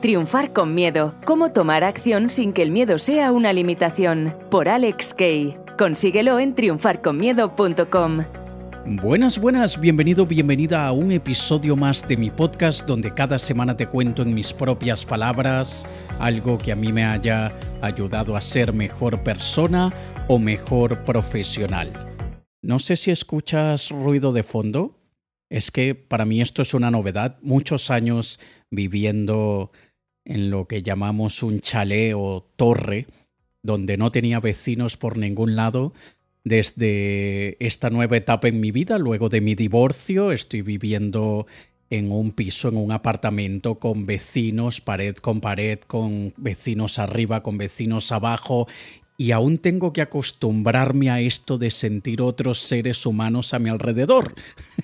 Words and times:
Triunfar 0.00 0.52
con 0.52 0.74
miedo. 0.74 1.14
Cómo 1.24 1.52
tomar 1.52 1.82
acción 1.82 2.28
sin 2.28 2.52
que 2.52 2.60
el 2.60 2.70
miedo 2.70 2.98
sea 2.98 3.32
una 3.32 3.54
limitación. 3.54 4.34
Por 4.50 4.68
Alex 4.68 5.14
Kay. 5.14 5.56
Consíguelo 5.78 6.38
en 6.38 6.54
triunfarconmiedo.com. 6.54 8.24
Buenas, 8.84 9.38
buenas, 9.40 9.80
bienvenido, 9.80 10.26
bienvenida 10.26 10.86
a 10.86 10.92
un 10.92 11.12
episodio 11.12 11.76
más 11.76 12.06
de 12.06 12.18
mi 12.18 12.30
podcast 12.30 12.86
donde 12.86 13.12
cada 13.14 13.38
semana 13.38 13.76
te 13.76 13.86
cuento 13.86 14.22
en 14.22 14.34
mis 14.34 14.52
propias 14.52 15.04
palabras 15.04 15.86
algo 16.20 16.58
que 16.58 16.72
a 16.72 16.76
mí 16.76 16.92
me 16.92 17.04
haya 17.04 17.52
ayudado 17.80 18.36
a 18.36 18.40
ser 18.42 18.74
mejor 18.74 19.24
persona 19.24 19.92
o 20.28 20.38
mejor 20.38 21.04
profesional. 21.04 21.90
No 22.62 22.78
sé 22.78 22.96
si 22.96 23.10
escuchas 23.10 23.90
ruido 23.90 24.32
de 24.32 24.42
fondo. 24.42 25.00
Es 25.48 25.70
que 25.70 25.94
para 25.94 26.24
mí 26.24 26.40
esto 26.40 26.62
es 26.62 26.74
una 26.74 26.90
novedad. 26.90 27.38
Muchos 27.40 27.90
años 27.90 28.40
viviendo 28.70 29.70
en 30.26 30.50
lo 30.50 30.66
que 30.66 30.82
llamamos 30.82 31.42
un 31.42 31.60
chalet 31.60 32.14
o 32.14 32.44
torre, 32.56 33.06
donde 33.62 33.96
no 33.96 34.10
tenía 34.10 34.40
vecinos 34.40 34.96
por 34.96 35.16
ningún 35.16 35.56
lado. 35.56 35.94
Desde 36.44 37.56
esta 37.64 37.90
nueva 37.90 38.16
etapa 38.16 38.48
en 38.48 38.60
mi 38.60 38.70
vida, 38.70 38.98
luego 38.98 39.28
de 39.28 39.40
mi 39.40 39.54
divorcio, 39.54 40.32
estoy 40.32 40.62
viviendo 40.62 41.46
en 41.90 42.10
un 42.10 42.32
piso, 42.32 42.68
en 42.68 42.76
un 42.76 42.92
apartamento 42.92 43.76
con 43.76 44.06
vecinos, 44.06 44.80
pared 44.80 45.16
con 45.16 45.40
pared, 45.40 45.78
con 45.86 46.34
vecinos 46.36 46.98
arriba, 46.98 47.42
con 47.42 47.58
vecinos 47.58 48.10
abajo, 48.12 48.66
y 49.16 49.30
aún 49.30 49.58
tengo 49.58 49.92
que 49.92 50.02
acostumbrarme 50.02 51.10
a 51.10 51.20
esto 51.20 51.56
de 51.58 51.70
sentir 51.70 52.20
otros 52.20 52.58
seres 52.60 53.06
humanos 53.06 53.54
a 53.54 53.58
mi 53.58 53.70
alrededor. 53.70 54.34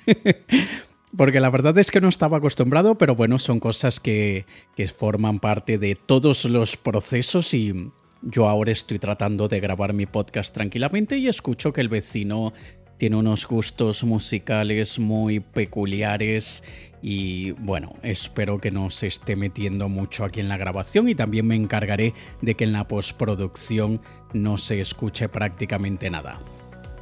Porque 1.16 1.40
la 1.40 1.50
verdad 1.50 1.76
es 1.78 1.90
que 1.90 2.00
no 2.00 2.08
estaba 2.08 2.38
acostumbrado, 2.38 2.96
pero 2.96 3.14
bueno, 3.14 3.38
son 3.38 3.60
cosas 3.60 4.00
que, 4.00 4.46
que 4.74 4.88
forman 4.88 5.40
parte 5.40 5.76
de 5.76 5.94
todos 5.94 6.46
los 6.46 6.76
procesos 6.76 7.52
y 7.52 7.90
yo 8.22 8.48
ahora 8.48 8.72
estoy 8.72 8.98
tratando 8.98 9.48
de 9.48 9.60
grabar 9.60 9.92
mi 9.92 10.06
podcast 10.06 10.54
tranquilamente 10.54 11.18
y 11.18 11.28
escucho 11.28 11.72
que 11.72 11.80
el 11.80 11.88
vecino 11.88 12.52
tiene 12.96 13.16
unos 13.16 13.46
gustos 13.46 14.04
musicales 14.04 14.98
muy 14.98 15.40
peculiares 15.40 16.62
y 17.02 17.50
bueno, 17.50 17.96
espero 18.02 18.60
que 18.60 18.70
no 18.70 18.90
se 18.90 19.08
esté 19.08 19.34
metiendo 19.34 19.88
mucho 19.88 20.24
aquí 20.24 20.38
en 20.38 20.48
la 20.48 20.56
grabación 20.56 21.08
y 21.08 21.16
también 21.16 21.46
me 21.46 21.56
encargaré 21.56 22.14
de 22.40 22.54
que 22.54 22.62
en 22.62 22.72
la 22.72 22.86
postproducción 22.86 24.00
no 24.32 24.56
se 24.56 24.80
escuche 24.80 25.28
prácticamente 25.28 26.10
nada. 26.10 26.38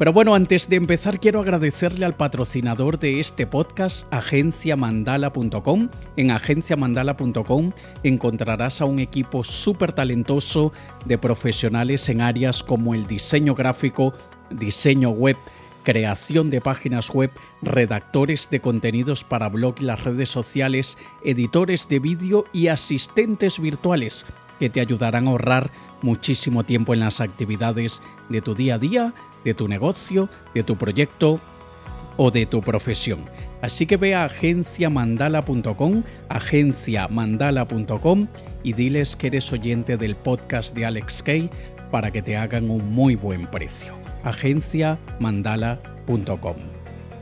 Pero 0.00 0.14
bueno, 0.14 0.34
antes 0.34 0.70
de 0.70 0.76
empezar 0.76 1.20
quiero 1.20 1.40
agradecerle 1.40 2.06
al 2.06 2.16
patrocinador 2.16 2.98
de 2.98 3.20
este 3.20 3.46
podcast, 3.46 4.10
agenciamandala.com. 4.10 5.90
En 6.16 6.30
agenciamandala.com 6.30 7.72
encontrarás 8.02 8.80
a 8.80 8.86
un 8.86 8.98
equipo 8.98 9.44
súper 9.44 9.92
talentoso 9.92 10.72
de 11.04 11.18
profesionales 11.18 12.08
en 12.08 12.22
áreas 12.22 12.62
como 12.62 12.94
el 12.94 13.06
diseño 13.06 13.54
gráfico, 13.54 14.14
diseño 14.48 15.10
web, 15.10 15.36
creación 15.82 16.48
de 16.48 16.62
páginas 16.62 17.10
web, 17.10 17.30
redactores 17.60 18.48
de 18.48 18.62
contenidos 18.62 19.22
para 19.22 19.50
blog 19.50 19.74
y 19.80 19.84
las 19.84 20.02
redes 20.02 20.30
sociales, 20.30 20.96
editores 21.22 21.90
de 21.90 21.98
vídeo 21.98 22.46
y 22.54 22.68
asistentes 22.68 23.60
virtuales 23.60 24.24
que 24.58 24.70
te 24.70 24.80
ayudarán 24.80 25.26
a 25.26 25.32
ahorrar 25.32 25.70
muchísimo 26.00 26.64
tiempo 26.64 26.94
en 26.94 27.00
las 27.00 27.20
actividades 27.20 28.00
de 28.30 28.40
tu 28.40 28.54
día 28.54 28.76
a 28.76 28.78
día 28.78 29.14
de 29.44 29.54
tu 29.54 29.68
negocio, 29.68 30.28
de 30.54 30.62
tu 30.62 30.76
proyecto 30.76 31.40
o 32.16 32.30
de 32.30 32.46
tu 32.46 32.60
profesión. 32.60 33.20
Así 33.62 33.86
que 33.86 33.96
ve 33.96 34.14
a 34.14 34.24
agenciamandala.com, 34.24 36.02
agenciamandala.com 36.28 38.26
y 38.62 38.72
diles 38.72 39.16
que 39.16 39.26
eres 39.28 39.52
oyente 39.52 39.96
del 39.96 40.16
podcast 40.16 40.74
de 40.74 40.86
Alex 40.86 41.22
Kay 41.22 41.50
para 41.90 42.10
que 42.10 42.22
te 42.22 42.36
hagan 42.36 42.70
un 42.70 42.92
muy 42.92 43.16
buen 43.16 43.46
precio. 43.46 43.94
agenciamandala.com. 44.24 46.56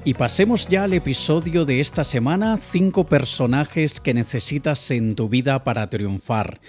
Y 0.05 0.15
pasemos 0.15 0.69
ya 0.69 0.85
al 0.85 0.95
episodio 0.95 1.65
de 1.65 1.81
esta 1.81 2.05
semana, 2.05 2.57
cinco 2.59 3.05
personajes 3.05 4.01
que 4.01 4.15
necesitas 4.15 4.91
en 4.91 5.15
tu 5.15 5.29
vida 5.29 5.65
para 5.65 5.91
triunfar. 5.91 6.61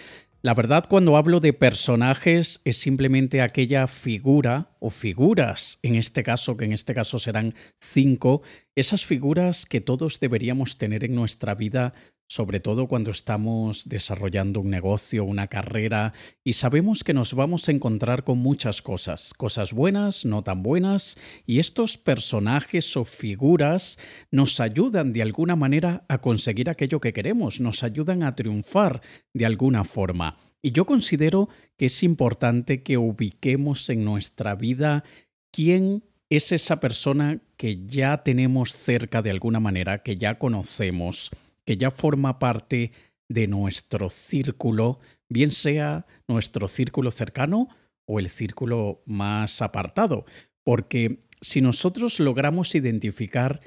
La 0.42 0.54
verdad, 0.54 0.86
cuando 0.88 1.18
hablo 1.18 1.42
de 1.42 1.52
personajes, 1.52 2.62
es 2.64 2.78
simplemente 2.78 3.42
aquella 3.42 3.88
figura 3.88 4.72
o 4.80 4.90
figuras, 4.90 5.80
en 5.84 5.96
este 5.96 6.24
caso, 6.24 6.56
que 6.56 6.64
en 6.64 6.72
este 6.72 6.94
caso 6.94 7.20
serán 7.20 7.56
cinco, 7.82 8.42
esas 8.74 9.04
figuras 9.04 9.66
que 9.66 9.82
todos 9.82 10.22
deberíamos 10.22 10.78
tener 10.78 11.04
en 11.04 11.14
nuestra 11.14 11.56
vida 11.56 11.94
sobre 12.30 12.60
todo 12.60 12.88
cuando 12.88 13.10
estamos 13.10 13.90
desarrollando 13.90 14.62
un 14.62 14.70
negocio, 14.70 15.26
una 15.26 15.48
carrera, 15.48 16.14
y 16.44 16.54
sabemos 16.54 17.04
que 17.04 17.16
nos 17.16 17.34
vamos 17.34 17.68
a 17.68 17.72
encontrar 17.72 18.24
con 18.24 18.38
muchas 18.38 18.84
cosas, 18.84 19.34
cosas 19.34 19.74
buenas, 19.74 20.26
no 20.26 20.44
tan 20.44 20.62
buenas, 20.62 21.20
y 21.48 21.58
estos 21.58 21.98
personajes 21.98 22.96
o 22.96 23.04
figuras 23.04 23.98
nos 24.30 24.60
ayudan 24.60 25.12
de 25.12 25.24
alguna 25.24 25.56
manera 25.56 26.06
a 26.08 26.20
conseguir 26.20 26.70
aquello 26.70 27.00
que 27.00 27.14
queremos, 27.14 27.60
nos 27.60 27.82
ayudan 27.84 28.22
a 28.22 28.36
triunfar 28.36 29.02
de 29.34 29.48
alguna 29.48 29.84
forma. 29.84 30.38
Y 30.62 30.72
yo 30.72 30.86
considero 30.86 31.50
que 31.78 31.88
es 31.88 32.04
importante 32.04 32.84
que 32.84 33.00
ubiquemos 33.00 33.90
en 33.90 34.06
nuestra 34.06 34.54
vida 34.54 35.04
quién 35.52 36.04
es 36.30 36.52
esa 36.52 36.80
persona 36.80 37.42
que 37.58 37.88
ya 37.88 38.22
tenemos 38.24 38.72
cerca 38.74 39.24
de 39.24 39.32
alguna 39.32 39.60
manera, 39.60 40.04
que 40.04 40.16
ya 40.16 40.38
conocemos, 40.38 41.32
que 41.69 41.78
ya 41.78 41.91
forma 41.91 42.40
parte 42.40 42.94
de 43.30 43.46
nuestro 43.46 44.09
círculo, 44.09 44.97
bien 45.30 45.52
sea 45.52 46.07
nuestro 46.28 46.68
círculo 46.68 47.12
cercano 47.12 47.68
o 48.07 48.18
el 48.18 48.28
círculo 48.30 49.03
más 49.06 49.62
apartado. 49.62 50.25
Porque 50.63 51.28
si 51.41 51.62
nosotros 51.62 52.19
logramos 52.19 52.74
identificar 52.74 53.62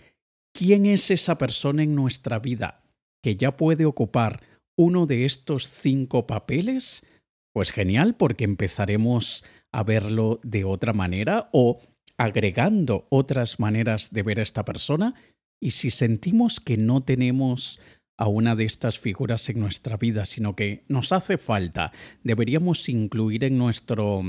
quién 0.52 0.84
es 0.84 1.12
esa 1.12 1.38
persona 1.38 1.84
en 1.84 1.94
nuestra 1.94 2.40
vida 2.40 2.82
que 3.22 3.36
ya 3.36 3.56
puede 3.56 3.84
ocupar 3.84 4.42
uno 4.76 5.06
de 5.06 5.24
estos 5.24 5.68
cinco 5.68 6.26
papeles, 6.26 7.06
pues 7.52 7.70
genial, 7.70 8.16
porque 8.16 8.42
empezaremos 8.42 9.44
a 9.70 9.84
verlo 9.84 10.40
de 10.42 10.64
otra 10.64 10.92
manera 10.92 11.50
o 11.52 11.78
agregando 12.18 13.06
otras 13.10 13.60
maneras 13.60 14.10
de 14.10 14.24
ver 14.24 14.40
a 14.40 14.42
esta 14.42 14.64
persona 14.64 15.14
y 15.62 15.70
si 15.70 15.90
sentimos 15.90 16.58
que 16.58 16.76
no 16.76 17.04
tenemos 17.04 17.80
a 18.18 18.26
una 18.26 18.56
de 18.56 18.64
estas 18.64 18.98
figuras 18.98 19.48
en 19.48 19.60
nuestra 19.60 19.96
vida, 19.96 20.26
sino 20.26 20.56
que 20.56 20.84
nos 20.88 21.12
hace 21.12 21.38
falta, 21.38 21.92
deberíamos 22.24 22.88
incluir 22.88 23.44
en 23.44 23.58
nuestro 23.58 24.22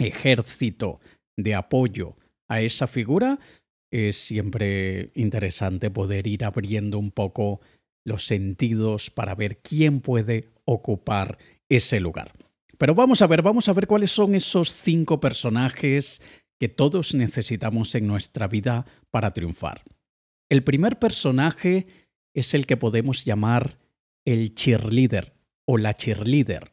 ejército 0.00 1.00
de 1.36 1.54
apoyo 1.54 2.16
a 2.48 2.60
esa 2.60 2.88
figura, 2.88 3.38
es 3.92 4.16
siempre 4.16 5.12
interesante 5.14 5.90
poder 5.90 6.26
ir 6.26 6.44
abriendo 6.44 6.98
un 6.98 7.12
poco 7.12 7.60
los 8.04 8.26
sentidos 8.26 9.10
para 9.10 9.36
ver 9.36 9.58
quién 9.58 10.00
puede 10.00 10.50
ocupar 10.64 11.38
ese 11.68 12.00
lugar. 12.00 12.32
Pero 12.78 12.96
vamos 12.96 13.22
a 13.22 13.28
ver, 13.28 13.42
vamos 13.42 13.68
a 13.68 13.72
ver 13.72 13.86
cuáles 13.86 14.10
son 14.10 14.34
esos 14.34 14.70
cinco 14.70 15.20
personajes 15.20 16.20
que 16.58 16.68
todos 16.68 17.14
necesitamos 17.14 17.94
en 17.94 18.08
nuestra 18.08 18.48
vida 18.48 18.86
para 19.12 19.30
triunfar. 19.30 19.82
El 20.48 20.62
primer 20.62 20.98
personaje 20.98 21.86
es 22.34 22.54
el 22.54 22.66
que 22.66 22.76
podemos 22.76 23.24
llamar 23.24 23.78
el 24.24 24.54
cheerleader 24.54 25.32
o 25.64 25.78
la 25.78 25.94
cheerleader. 25.94 26.72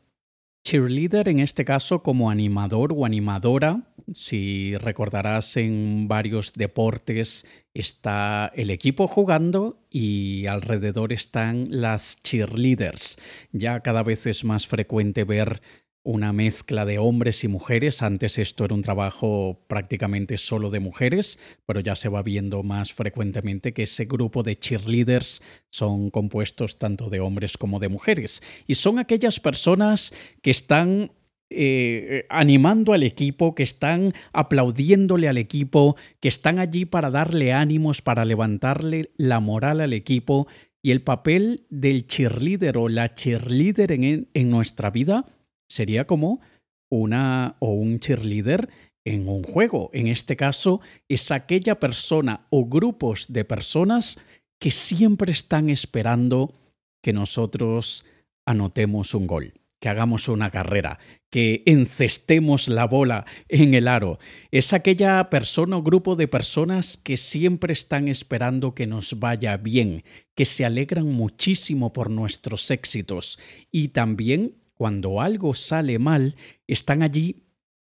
Cheerleader 0.64 1.28
en 1.30 1.40
este 1.40 1.66
caso 1.66 2.04
como 2.04 2.30
animador 2.30 2.94
o 2.94 3.06
animadora. 3.06 3.94
Si 4.14 4.76
recordarás 4.78 5.58
en 5.58 6.08
varios 6.08 6.54
deportes 6.54 7.48
está 7.74 8.52
el 8.56 8.70
equipo 8.70 9.08
jugando 9.08 9.80
y 9.90 10.46
alrededor 10.46 11.14
están 11.14 11.68
las 11.70 12.22
cheerleaders. 12.22 13.18
Ya 13.52 13.80
cada 13.80 14.04
vez 14.04 14.28
es 14.28 14.44
más 14.44 14.68
frecuente 14.68 15.24
ver 15.24 15.62
una 16.04 16.34
mezcla 16.34 16.86
de 16.86 16.98
hombres 16.98 17.44
y 17.44 17.48
mujeres. 17.48 18.02
Antes 18.02 18.38
esto 18.38 18.66
era 18.66 18.74
un 18.74 18.82
trabajo 18.82 19.66
prácticamente 19.68 20.38
solo 20.38 20.70
de 20.70 20.80
mujeres, 20.80 21.40
pero 21.66 21.80
ya 21.80 21.96
se 21.96 22.10
va 22.10 22.24
viendo 22.24 22.64
más 22.64 22.94
frecuentemente 22.94 23.74
que 23.74 23.84
ese 23.84 24.06
grupo 24.06 24.42
de 24.44 24.58
cheerleaders 24.58 25.44
son 25.70 26.10
compuestos 26.10 26.80
tanto 26.80 27.10
de 27.10 27.20
hombres 27.20 27.58
como 27.58 27.80
de 27.80 27.90
mujeres. 27.90 28.42
Y 28.66 28.76
son 28.76 28.98
aquellas 28.98 29.40
personas 29.40 30.14
que 30.42 30.52
están 30.52 31.12
eh, 31.52 32.26
animando 32.30 32.94
al 32.94 33.04
equipo, 33.04 33.54
que 33.54 33.64
están 33.64 34.14
aplaudiéndole 34.34 35.28
al 35.28 35.38
equipo, 35.38 35.98
que 36.20 36.30
están 36.30 36.58
allí 36.58 36.86
para 36.86 37.12
darle 37.12 37.54
ánimos, 37.54 38.02
para 38.02 38.26
levantarle 38.26 39.12
la 39.18 39.40
moral 39.40 39.82
al 39.82 39.94
equipo. 39.94 40.48
Y 40.82 40.90
el 40.90 41.04
papel 41.04 41.68
del 41.70 42.08
cheerleader 42.08 42.78
o 42.78 42.90
la 42.90 43.14
cheerleader 43.14 43.92
en, 43.92 44.30
en 44.34 44.50
nuestra 44.50 44.90
vida 44.90 45.26
sería 45.72 46.06
como 46.06 46.42
una 46.90 47.56
o 47.60 47.74
un 47.74 48.00
cheerleader 48.00 48.70
en 49.06 49.28
un 49.28 49.44
juego. 49.44 49.90
En 49.94 50.08
este 50.08 50.36
caso, 50.36 50.82
es 51.08 51.32
aquella 51.32 51.80
persona 51.80 52.46
o 52.50 52.66
grupos 52.66 53.32
de 53.32 53.46
personas 53.46 54.22
que 54.60 54.72
siempre 54.72 55.32
están 55.32 55.70
esperando 55.70 56.54
que 57.02 57.14
nosotros 57.14 58.06
anotemos 58.46 59.16
un 59.16 59.26
gol, 59.26 59.54
que 59.80 59.90
hagamos 59.90 60.28
una 60.28 60.52
carrera, 60.52 61.00
que 61.32 61.64
encestemos 61.66 62.68
la 62.68 62.86
bola 62.86 63.26
en 63.48 63.74
el 63.74 63.88
aro. 63.88 64.20
Es 64.52 64.74
aquella 64.74 65.30
persona 65.30 65.78
o 65.78 65.82
grupo 65.82 66.16
de 66.16 66.28
personas 66.28 66.98
que 66.98 67.18
siempre 67.18 67.74
están 67.74 68.08
esperando 68.08 68.76
que 68.76 68.86
nos 68.86 69.20
vaya 69.20 69.58
bien, 69.58 70.04
que 70.36 70.46
se 70.46 70.66
alegran 70.66 71.08
muchísimo 71.08 71.94
por 71.94 72.12
nuestros 72.12 72.70
éxitos 72.70 73.40
y 73.72 73.90
también 73.90 74.61
cuando 74.82 75.22
algo 75.22 75.54
sale 75.54 76.00
mal, 76.00 76.36
están 76.66 77.04
allí 77.04 77.44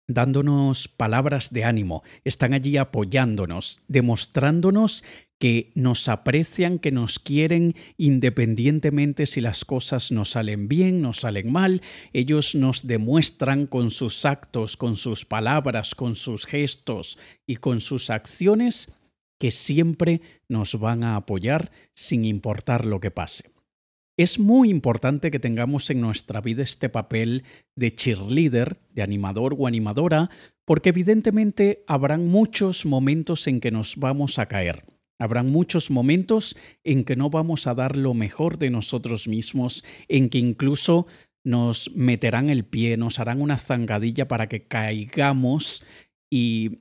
dándonos 0.06 0.86
palabras 0.86 1.50
de 1.50 1.64
ánimo, 1.64 2.02
están 2.24 2.52
allí 2.52 2.76
apoyándonos, 2.76 3.82
demostrándonos 3.88 5.02
que 5.38 5.72
nos 5.74 6.10
aprecian, 6.10 6.78
que 6.78 6.92
nos 6.92 7.18
quieren 7.18 7.74
independientemente 7.96 9.24
si 9.24 9.40
las 9.40 9.64
cosas 9.64 10.12
nos 10.12 10.32
salen 10.32 10.68
bien, 10.68 11.00
nos 11.00 11.20
salen 11.20 11.50
mal. 11.50 11.80
Ellos 12.12 12.54
nos 12.54 12.86
demuestran 12.86 13.66
con 13.66 13.90
sus 13.90 14.26
actos, 14.26 14.76
con 14.76 14.96
sus 14.96 15.24
palabras, 15.24 15.94
con 15.94 16.16
sus 16.16 16.44
gestos 16.44 17.18
y 17.46 17.56
con 17.56 17.80
sus 17.80 18.10
acciones 18.10 18.94
que 19.40 19.52
siempre 19.52 20.20
nos 20.50 20.78
van 20.78 21.02
a 21.02 21.16
apoyar 21.16 21.70
sin 21.94 22.26
importar 22.26 22.84
lo 22.84 23.00
que 23.00 23.10
pase. 23.10 23.53
Es 24.16 24.38
muy 24.38 24.70
importante 24.70 25.30
que 25.30 25.40
tengamos 25.40 25.90
en 25.90 26.00
nuestra 26.00 26.40
vida 26.40 26.62
este 26.62 26.88
papel 26.88 27.44
de 27.74 27.94
cheerleader, 27.94 28.78
de 28.90 29.02
animador 29.02 29.56
o 29.58 29.66
animadora, 29.66 30.30
porque 30.64 30.90
evidentemente 30.90 31.84
habrán 31.86 32.28
muchos 32.28 32.86
momentos 32.86 33.46
en 33.48 33.60
que 33.60 33.70
nos 33.70 33.96
vamos 33.96 34.38
a 34.38 34.46
caer 34.46 34.84
Habrán 35.18 35.50
muchos 35.50 35.90
momentos 35.90 36.56
en 36.82 37.04
que 37.04 37.16
no 37.16 37.30
vamos 37.30 37.66
a 37.66 37.74
dar 37.74 37.96
lo 37.96 38.14
mejor 38.14 38.58
de 38.58 38.70
nosotros 38.70 39.28
mismos, 39.28 39.84
en 40.08 40.28
que 40.28 40.38
incluso 40.38 41.06
nos 41.44 41.94
meterán 41.94 42.50
el 42.50 42.64
pie, 42.64 42.96
nos 42.96 43.20
harán 43.20 43.40
una 43.40 43.58
zangadilla 43.58 44.26
para 44.26 44.48
que 44.48 44.66
caigamos 44.66 45.86
y 46.30 46.80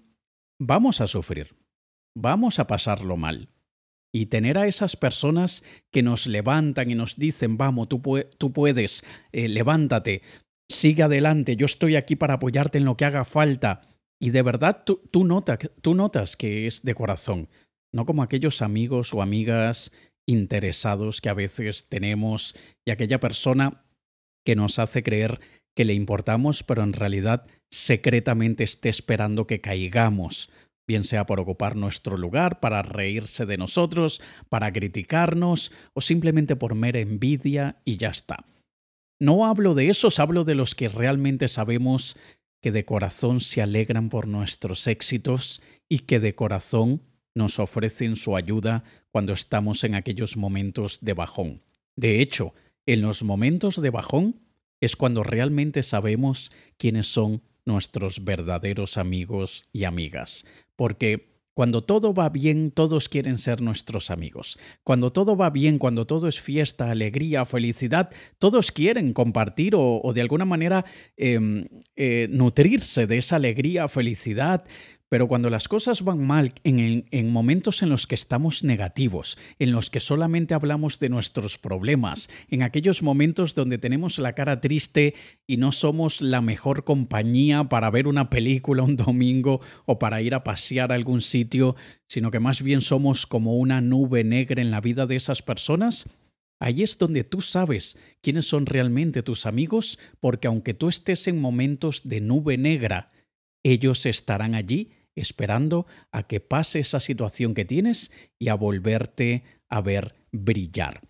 vamos 0.59 0.99
a 0.99 1.07
sufrir, 1.07 1.55
vamos 2.15 2.57
a 2.59 2.65
pasarlo 2.65 3.17
mal. 3.17 3.52
Y 4.13 4.27
tener 4.27 4.57
a 4.57 4.67
esas 4.67 4.95
personas 4.95 5.63
que 5.91 6.03
nos 6.03 6.27
levantan 6.27 6.91
y 6.91 6.95
nos 6.95 7.17
dicen, 7.17 7.57
vamos, 7.57 7.89
tú, 7.89 8.01
puedes, 8.53 9.03
eh, 9.31 9.47
levántate, 9.47 10.21
sigue 10.69 11.03
adelante, 11.03 11.55
yo 11.55 11.65
estoy 11.65 11.95
aquí 11.95 12.15
para 12.15 12.35
apoyarte 12.35 12.77
en 12.77 12.85
lo 12.85 12.95
que 12.95 13.05
haga 13.05 13.25
falta. 13.25 13.81
Y 14.21 14.29
de 14.29 14.43
verdad 14.43 14.83
tú, 14.85 15.01
tú 15.11 15.25
notas 15.25 16.37
que 16.37 16.67
es 16.67 16.83
de 16.83 16.95
corazón 16.95 17.49
no 17.93 18.05
como 18.05 18.23
aquellos 18.23 18.61
amigos 18.61 19.13
o 19.13 19.21
amigas 19.21 19.93
interesados 20.27 21.21
que 21.21 21.29
a 21.29 21.33
veces 21.33 21.87
tenemos 21.87 22.57
y 22.85 22.91
aquella 22.91 23.19
persona 23.19 23.85
que 24.45 24.55
nos 24.55 24.79
hace 24.79 25.03
creer 25.03 25.39
que 25.75 25.85
le 25.85 25.93
importamos, 25.93 26.63
pero 26.63 26.83
en 26.83 26.93
realidad 26.93 27.47
secretamente 27.71 28.63
esté 28.63 28.89
esperando 28.89 29.47
que 29.47 29.61
caigamos, 29.61 30.51
bien 30.87 31.03
sea 31.03 31.25
por 31.25 31.39
ocupar 31.39 31.75
nuestro 31.75 32.17
lugar, 32.17 32.59
para 32.59 32.81
reírse 32.81 33.45
de 33.45 33.57
nosotros, 33.57 34.21
para 34.49 34.71
criticarnos 34.71 35.71
o 35.93 36.01
simplemente 36.01 36.55
por 36.55 36.75
mera 36.75 36.99
envidia 36.99 37.77
y 37.85 37.97
ya 37.97 38.09
está. 38.09 38.45
No 39.19 39.45
hablo 39.45 39.75
de 39.75 39.89
esos, 39.89 40.19
hablo 40.19 40.43
de 40.43 40.55
los 40.55 40.75
que 40.75 40.89
realmente 40.89 41.47
sabemos 41.47 42.17
que 42.61 42.71
de 42.71 42.85
corazón 42.85 43.39
se 43.39 43.61
alegran 43.61 44.09
por 44.09 44.27
nuestros 44.27 44.87
éxitos 44.87 45.61
y 45.89 45.99
que 45.99 46.19
de 46.19 46.35
corazón 46.35 47.01
nos 47.35 47.59
ofrecen 47.59 48.15
su 48.15 48.35
ayuda 48.35 48.83
cuando 49.11 49.33
estamos 49.33 49.83
en 49.83 49.95
aquellos 49.95 50.37
momentos 50.37 50.99
de 51.01 51.13
bajón. 51.13 51.61
De 51.95 52.21
hecho, 52.21 52.53
en 52.85 53.01
los 53.01 53.23
momentos 53.23 53.81
de 53.81 53.89
bajón 53.89 54.41
es 54.81 54.95
cuando 54.95 55.23
realmente 55.23 55.83
sabemos 55.83 56.51
quiénes 56.77 57.07
son 57.07 57.41
nuestros 57.65 58.25
verdaderos 58.25 58.97
amigos 58.97 59.69
y 59.71 59.85
amigas, 59.85 60.45
porque 60.75 61.33
cuando 61.53 61.83
todo 61.83 62.13
va 62.13 62.29
bien, 62.29 62.71
todos 62.71 63.09
quieren 63.09 63.37
ser 63.37 63.61
nuestros 63.61 64.09
amigos. 64.09 64.57
Cuando 64.83 65.11
todo 65.11 65.35
va 65.35 65.51
bien, 65.51 65.77
cuando 65.77 66.05
todo 66.05 66.27
es 66.27 66.41
fiesta, 66.41 66.89
alegría, 66.89 67.45
felicidad, 67.45 68.09
todos 68.39 68.71
quieren 68.71 69.13
compartir 69.13 69.73
o, 69.77 70.11
de 70.15 70.21
alguna 70.21 70.45
manera 70.45 70.83
em, 71.15 71.67
eh, 71.95 72.27
nutrirse 72.31 73.05
de 73.05 73.17
esa 73.19 73.35
alegría, 73.35 73.87
felicidad, 73.87 74.65
pero 75.13 75.27
cuando 75.27 75.51
las 75.51 75.67
cosas 75.67 76.03
van 76.03 76.25
mal, 76.25 76.53
en, 76.63 77.31
momentos 77.31 77.83
en 77.83 77.89
los 77.89 78.07
que 78.07 78.15
estamos 78.15 78.63
negativos, 78.63 79.37
en 79.59 79.71
los 79.71 79.91
que 79.91 79.99
solamente 79.99 80.55
hablamos 80.55 80.97
de 80.97 81.09
nuestros 81.09 81.59
problemas, 81.59 82.31
en 82.49 82.63
aquellos 82.63 83.03
momentos 83.03 83.53
donde 83.53 83.77
tenemos 83.77 84.17
la 84.17 84.33
cara 84.33 84.59
triste 84.59 85.13
y 85.45 85.57
no 85.57 85.71
somos 85.71 86.19
la 86.19 86.41
mejor 86.41 86.83
compañía 86.83 87.65
para 87.65 87.91
ver 87.91 88.07
una 88.07 88.31
película 88.31 88.81
un 88.81 88.95
domingo 88.95 89.61
o 89.85 89.99
para 89.99 90.19
ir 90.23 90.33
a 90.33 90.43
pasear 90.43 90.91
a 90.91 90.95
algún 90.95 91.21
sitio, 91.21 91.75
sino 92.07 92.31
que 92.31 92.39
más 92.39 92.63
bien 92.63 92.81
somos 92.81 93.27
como 93.27 93.57
una 93.57 93.81
nube 93.81 94.23
negra 94.23 94.63
en 94.63 94.71
la 94.71 94.81
vida 94.81 95.05
de 95.05 95.15
esas 95.15 95.43
personas, 95.43 96.09
Ahí 96.59 96.81
es 96.81 96.97
donde 96.97 97.23
tú 97.23 97.41
sabes 97.41 97.99
quiénes 98.21 98.47
son 98.47 98.65
realmente 98.65 99.21
tus 99.21 99.45
amigos, 99.45 99.99
porque 100.19 100.47
aunque 100.47 100.73
tú 100.73 100.87
estés 100.87 101.27
en 101.27 101.39
momentos 101.39 102.07
de 102.07 102.19
nube 102.21 102.57
negra, 102.57 103.11
ellos 103.63 104.05
estarán 104.05 104.55
allí 104.55 104.91
esperando 105.15 105.85
a 106.11 106.23
que 106.23 106.39
pase 106.39 106.79
esa 106.79 106.99
situación 106.99 107.53
que 107.53 107.65
tienes 107.65 108.11
y 108.39 108.49
a 108.49 108.55
volverte 108.55 109.43
a 109.69 109.81
ver 109.81 110.15
brillar. 110.31 111.01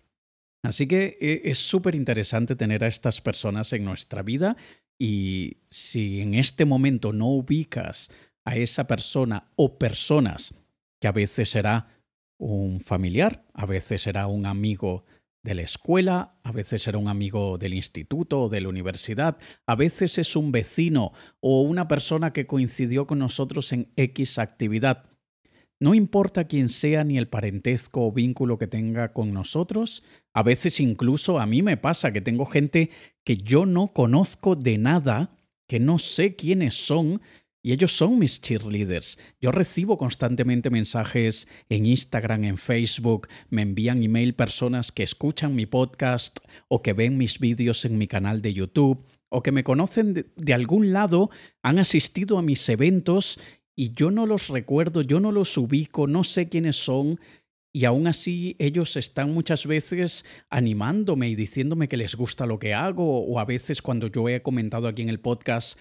Así 0.62 0.86
que 0.86 1.18
eh, 1.20 1.42
es 1.44 1.58
súper 1.58 1.94
interesante 1.94 2.56
tener 2.56 2.84
a 2.84 2.88
estas 2.88 3.20
personas 3.20 3.72
en 3.72 3.84
nuestra 3.84 4.22
vida 4.22 4.56
y 4.98 5.58
si 5.70 6.20
en 6.20 6.34
este 6.34 6.64
momento 6.64 7.12
no 7.12 7.28
ubicas 7.28 8.10
a 8.46 8.56
esa 8.56 8.86
persona 8.86 9.50
o 9.56 9.78
personas 9.78 10.54
que 11.00 11.08
a 11.08 11.12
veces 11.12 11.50
será 11.50 11.88
un 12.38 12.80
familiar, 12.80 13.44
a 13.52 13.66
veces 13.66 14.02
será 14.02 14.26
un 14.26 14.46
amigo 14.46 15.04
de 15.44 15.54
la 15.54 15.62
escuela, 15.62 16.34
a 16.42 16.52
veces 16.52 16.88
era 16.88 16.98
un 16.98 17.06
amigo 17.06 17.58
del 17.58 17.74
instituto 17.74 18.42
o 18.42 18.48
de 18.48 18.62
la 18.62 18.70
universidad, 18.70 19.36
a 19.66 19.76
veces 19.76 20.16
es 20.18 20.36
un 20.36 20.50
vecino 20.50 21.12
o 21.40 21.60
una 21.60 21.86
persona 21.86 22.32
que 22.32 22.46
coincidió 22.46 23.06
con 23.06 23.18
nosotros 23.18 23.72
en 23.72 23.92
X 23.96 24.38
actividad. 24.38 25.04
No 25.78 25.94
importa 25.94 26.44
quién 26.44 26.70
sea 26.70 27.04
ni 27.04 27.18
el 27.18 27.28
parentesco 27.28 28.06
o 28.06 28.12
vínculo 28.12 28.56
que 28.56 28.66
tenga 28.66 29.12
con 29.12 29.34
nosotros, 29.34 30.02
a 30.32 30.42
veces 30.42 30.80
incluso 30.80 31.38
a 31.38 31.46
mí 31.46 31.60
me 31.60 31.76
pasa 31.76 32.10
que 32.10 32.22
tengo 32.22 32.46
gente 32.46 32.88
que 33.22 33.36
yo 33.36 33.66
no 33.66 33.92
conozco 33.92 34.56
de 34.56 34.78
nada, 34.78 35.36
que 35.68 35.78
no 35.78 35.98
sé 35.98 36.36
quiénes 36.36 36.74
son, 36.74 37.20
y 37.64 37.72
ellos 37.72 37.96
son 37.96 38.18
mis 38.18 38.42
cheerleaders. 38.42 39.18
Yo 39.40 39.50
recibo 39.50 39.96
constantemente 39.96 40.68
mensajes 40.68 41.48
en 41.70 41.86
Instagram, 41.86 42.44
en 42.44 42.58
Facebook, 42.58 43.26
me 43.48 43.62
envían 43.62 44.02
email 44.02 44.34
personas 44.34 44.92
que 44.92 45.02
escuchan 45.02 45.54
mi 45.54 45.64
podcast 45.64 46.40
o 46.68 46.82
que 46.82 46.92
ven 46.92 47.16
mis 47.16 47.40
vídeos 47.40 47.86
en 47.86 47.96
mi 47.96 48.06
canal 48.06 48.42
de 48.42 48.52
YouTube 48.52 49.06
o 49.30 49.42
que 49.42 49.50
me 49.50 49.64
conocen 49.64 50.30
de, 50.36 50.54
algún 50.54 50.92
lado, 50.92 51.30
han 51.62 51.78
asistido 51.78 52.36
a 52.36 52.42
mis 52.42 52.68
eventos 52.68 53.40
y 53.74 53.92
yo 53.92 54.10
no 54.10 54.26
los 54.26 54.48
recuerdo, 54.48 55.00
yo 55.00 55.18
no 55.18 55.32
los 55.32 55.56
ubico, 55.56 56.06
no 56.06 56.22
sé 56.22 56.50
quiénes 56.50 56.76
son. 56.76 57.18
Y 57.72 57.86
aún 57.86 58.06
así 58.06 58.56
ellos 58.58 58.96
están 58.98 59.32
muchas 59.32 59.66
veces 59.66 60.26
animándome 60.50 61.30
y 61.30 61.34
diciéndome 61.34 61.88
que 61.88 61.96
les 61.96 62.14
gusta 62.14 62.44
lo 62.44 62.58
que 62.58 62.74
hago 62.74 63.24
o 63.24 63.40
a 63.40 63.46
veces 63.46 63.80
cuando 63.80 64.08
yo 64.08 64.28
he 64.28 64.42
comentado 64.42 64.86
aquí 64.86 65.00
en 65.00 65.08
el 65.08 65.18
podcast 65.18 65.80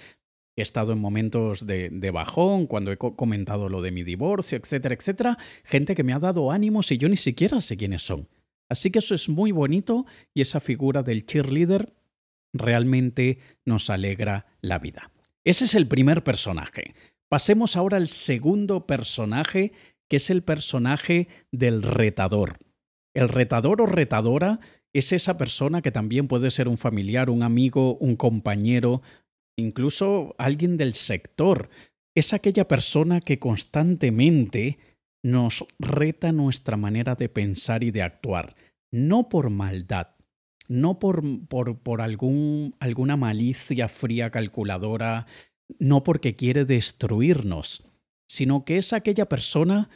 he 0.55 0.61
estado 0.61 0.93
en 0.93 0.99
momentos 0.99 1.65
de, 1.65 2.11
bajón, 2.11 2.67
cuando 2.67 2.91
he 2.91 2.97
comentado 2.97 3.69
lo 3.69 3.81
de 3.81 3.91
mi 3.91 4.03
divorcio, 4.03 4.57
etcétera, 4.57 4.95
etcétera, 4.95 5.37
gente 5.63 5.95
que 5.95 6.03
me 6.03 6.13
ha 6.13 6.19
dado 6.19 6.51
ánimos 6.51 6.91
y 6.91 6.97
yo 6.97 7.09
ni 7.09 7.17
siquiera 7.17 7.61
sé 7.61 7.77
quiénes 7.77 8.03
son. 8.03 8.27
Así 8.69 8.91
que 8.91 8.99
eso 8.99 9.15
es 9.15 9.29
muy 9.29 9.51
bonito 9.51 10.05
y 10.33 10.41
esa 10.41 10.59
figura 10.59 11.03
del 11.03 11.25
cheerleader 11.25 11.93
realmente 12.53 13.39
nos 13.65 13.89
alegra 13.89 14.45
la 14.61 14.79
vida. 14.79 15.11
Ese 15.43 15.65
es 15.65 15.75
el 15.75 15.87
primer 15.87 16.23
personaje. 16.23 16.93
Pasemos 17.29 17.75
ahora 17.75 17.97
al 17.97 18.07
segundo 18.07 18.85
personaje, 18.85 19.73
que 20.07 20.17
es 20.17 20.29
el 20.29 20.43
personaje 20.43 21.27
del 21.51 21.81
retador. 21.81 22.59
El 23.13 23.27
retador 23.27 23.81
o 23.81 23.85
retadora 23.85 24.59
es 24.93 25.11
esa 25.11 25.37
persona 25.37 25.81
que 25.81 25.91
también 25.91 26.27
puede 26.27 26.51
ser 26.51 26.67
un 26.67 26.77
familiar, 26.77 27.29
un 27.29 27.41
amigo, 27.41 27.95
un 27.95 28.15
compañero, 28.15 29.01
incluso 29.57 30.35
alguien 30.37 30.77
del 30.77 30.93
sector, 30.93 31.69
es 32.15 32.33
aquella 32.33 32.67
persona 32.67 33.21
que 33.21 33.39
constantemente 33.39 34.77
nos 35.23 35.65
reta 35.79 36.31
nuestra 36.31 36.77
manera 36.77 37.15
de 37.15 37.29
pensar 37.29 37.83
y 37.83 37.91
de 37.91 38.01
actuar, 38.01 38.55
no 38.91 39.29
por 39.29 39.49
maldad, 39.49 40.15
no 40.67 40.99
por, 40.99 41.23
por, 41.47 41.79
por 41.79 42.01
algún, 42.01 42.75
alguna 42.79 43.17
malicia 43.17 43.87
fría 43.87 44.29
calculadora, 44.29 45.27
no 45.79 46.03
porque 46.03 46.35
quiere 46.35 46.65
destruirnos, 46.65 47.87
sino 48.27 48.65
que 48.65 48.77
es 48.77 48.93
aquella 48.93 49.27
persona 49.27 49.89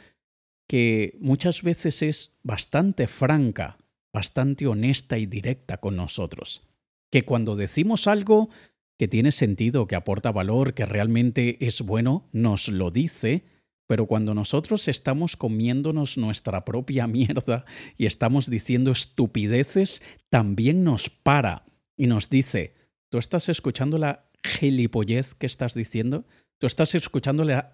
que 0.66 1.16
muchas 1.20 1.62
veces 1.62 2.02
es 2.02 2.38
bastante 2.42 3.06
franca 3.06 3.78
bastante 4.12 4.66
honesta 4.66 5.18
y 5.18 5.26
directa 5.26 5.78
con 5.78 5.96
nosotros. 5.96 6.66
Que 7.10 7.24
cuando 7.24 7.56
decimos 7.56 8.06
algo 8.06 8.50
que 8.98 9.08
tiene 9.08 9.32
sentido, 9.32 9.86
que 9.86 9.96
aporta 9.96 10.32
valor, 10.32 10.74
que 10.74 10.84
realmente 10.84 11.64
es 11.64 11.82
bueno, 11.82 12.28
nos 12.32 12.68
lo 12.68 12.90
dice, 12.90 13.44
pero 13.86 14.06
cuando 14.06 14.34
nosotros 14.34 14.88
estamos 14.88 15.36
comiéndonos 15.36 16.18
nuestra 16.18 16.64
propia 16.64 17.06
mierda 17.08 17.64
y 17.96 18.06
estamos 18.06 18.50
diciendo 18.50 18.90
estupideces, 18.90 20.02
también 20.28 20.84
nos 20.84 21.08
para 21.08 21.64
y 21.96 22.06
nos 22.06 22.28
dice, 22.28 22.74
¿tú 23.08 23.18
estás 23.18 23.48
escuchando 23.48 23.98
la 23.98 24.28
gilipollez 24.44 25.34
que 25.34 25.46
estás 25.46 25.74
diciendo? 25.74 26.26
¿Tú 26.58 26.66
estás 26.66 26.94
escuchando 26.94 27.44
la 27.44 27.72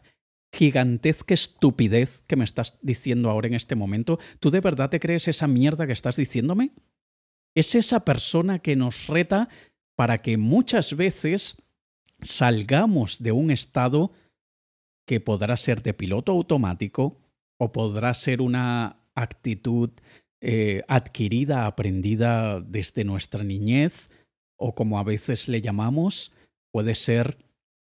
gigantesca 0.53 1.35
estupidez 1.35 2.23
que 2.27 2.37
me 2.37 2.45
estás 2.45 2.79
diciendo 2.83 3.31
ahora 3.31 3.49
en 3.49 3.55
este 3.55 3.75
momento? 3.75 4.19
¿Tú 4.41 4.51
de 4.51 4.61
verdad 4.61 4.91
te 4.91 5.01
crees 5.01 5.27
esa 5.27 5.47
mierda 5.47 5.87
que 5.87 5.93
estás 5.93 6.17
diciéndome? 6.17 6.73
Es 7.55 7.75
esa 7.75 8.05
persona 8.05 8.59
que 8.59 8.77
nos 8.77 9.07
reta 9.07 9.49
para 9.97 10.19
que 10.19 10.37
muchas 10.37 10.97
veces 10.97 11.63
salgamos 12.21 13.23
de 13.23 13.33
un 13.33 13.51
estado 13.51 14.13
que 15.07 15.21
podrá 15.21 15.57
ser 15.57 15.83
de 15.83 15.95
piloto 15.95 16.33
automático 16.33 17.19
o 17.59 17.73
podrá 17.73 18.15
ser 18.15 18.41
una 18.41 18.97
actitud 19.15 19.91
eh, 20.41 20.83
adquirida, 20.89 21.67
aprendida 21.67 22.61
desde 22.61 23.05
nuestra 23.05 23.45
niñez, 23.45 24.11
o 24.57 24.75
como 24.75 24.99
a 24.99 25.05
veces 25.05 25.49
le 25.49 25.61
llamamos, 25.61 26.33
puede 26.73 26.95
ser, 26.95 27.39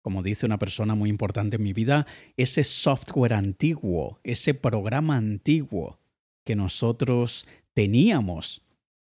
como 0.02 0.24
dice 0.24 0.46
una 0.46 0.60
persona 0.60 0.96
muy 0.96 1.10
importante 1.10 1.58
en 1.58 1.64
mi 1.64 1.74
vida, 1.74 2.08
ese 2.36 2.64
software 2.64 3.34
antiguo, 3.34 4.20
ese 4.24 4.54
programa 4.54 5.18
antiguo 5.18 6.00
que 6.46 6.56
nosotros 6.56 7.48
teníamos 7.74 8.66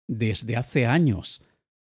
desde 0.08 0.58
hace 0.58 0.86
años, 0.86 1.42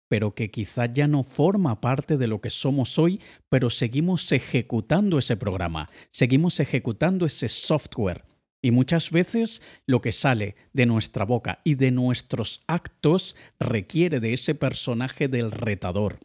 pero 0.08 0.34
que 0.34 0.50
quizá 0.50 0.86
ya 0.86 1.06
no 1.06 1.22
forma 1.22 1.80
parte 1.80 2.16
de 2.16 2.26
lo 2.26 2.40
que 2.40 2.50
somos 2.50 2.98
hoy, 2.98 3.20
pero 3.48 3.70
seguimos 3.70 4.30
ejecutando 4.32 5.18
ese 5.18 5.36
programa, 5.36 5.88
seguimos 6.10 6.60
ejecutando 6.60 7.26
ese 7.26 7.48
software. 7.48 8.24
Y 8.62 8.70
muchas 8.70 9.10
veces 9.10 9.60
lo 9.86 10.00
que 10.00 10.12
sale 10.12 10.56
de 10.72 10.86
nuestra 10.86 11.26
boca 11.26 11.60
y 11.64 11.74
de 11.74 11.90
nuestros 11.90 12.64
actos 12.66 13.36
requiere 13.60 14.20
de 14.20 14.32
ese 14.32 14.54
personaje 14.54 15.28
del 15.28 15.50
retador. 15.50 16.18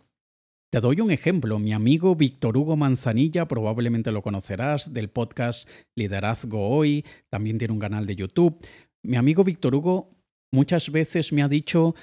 Te 0.72 0.80
doy 0.80 1.02
un 1.02 1.10
ejemplo. 1.10 1.58
Mi 1.58 1.74
amigo 1.74 2.16
Víctor 2.16 2.56
Hugo 2.56 2.78
Manzanilla, 2.78 3.48
probablemente 3.48 4.12
lo 4.12 4.22
conocerás, 4.22 4.94
del 4.94 5.10
podcast 5.10 5.68
Liderazgo 5.96 6.70
Hoy, 6.70 7.04
también 7.28 7.58
tiene 7.58 7.74
un 7.74 7.80
canal 7.80 8.06
de 8.06 8.16
YouTube. 8.16 8.64
Mi 9.04 9.18
amigo 9.18 9.44
Víctor 9.44 9.74
Hugo 9.74 10.16
muchas 10.52 10.92
veces 10.92 11.34
me 11.34 11.42
ha 11.42 11.48
dicho, 11.48 11.96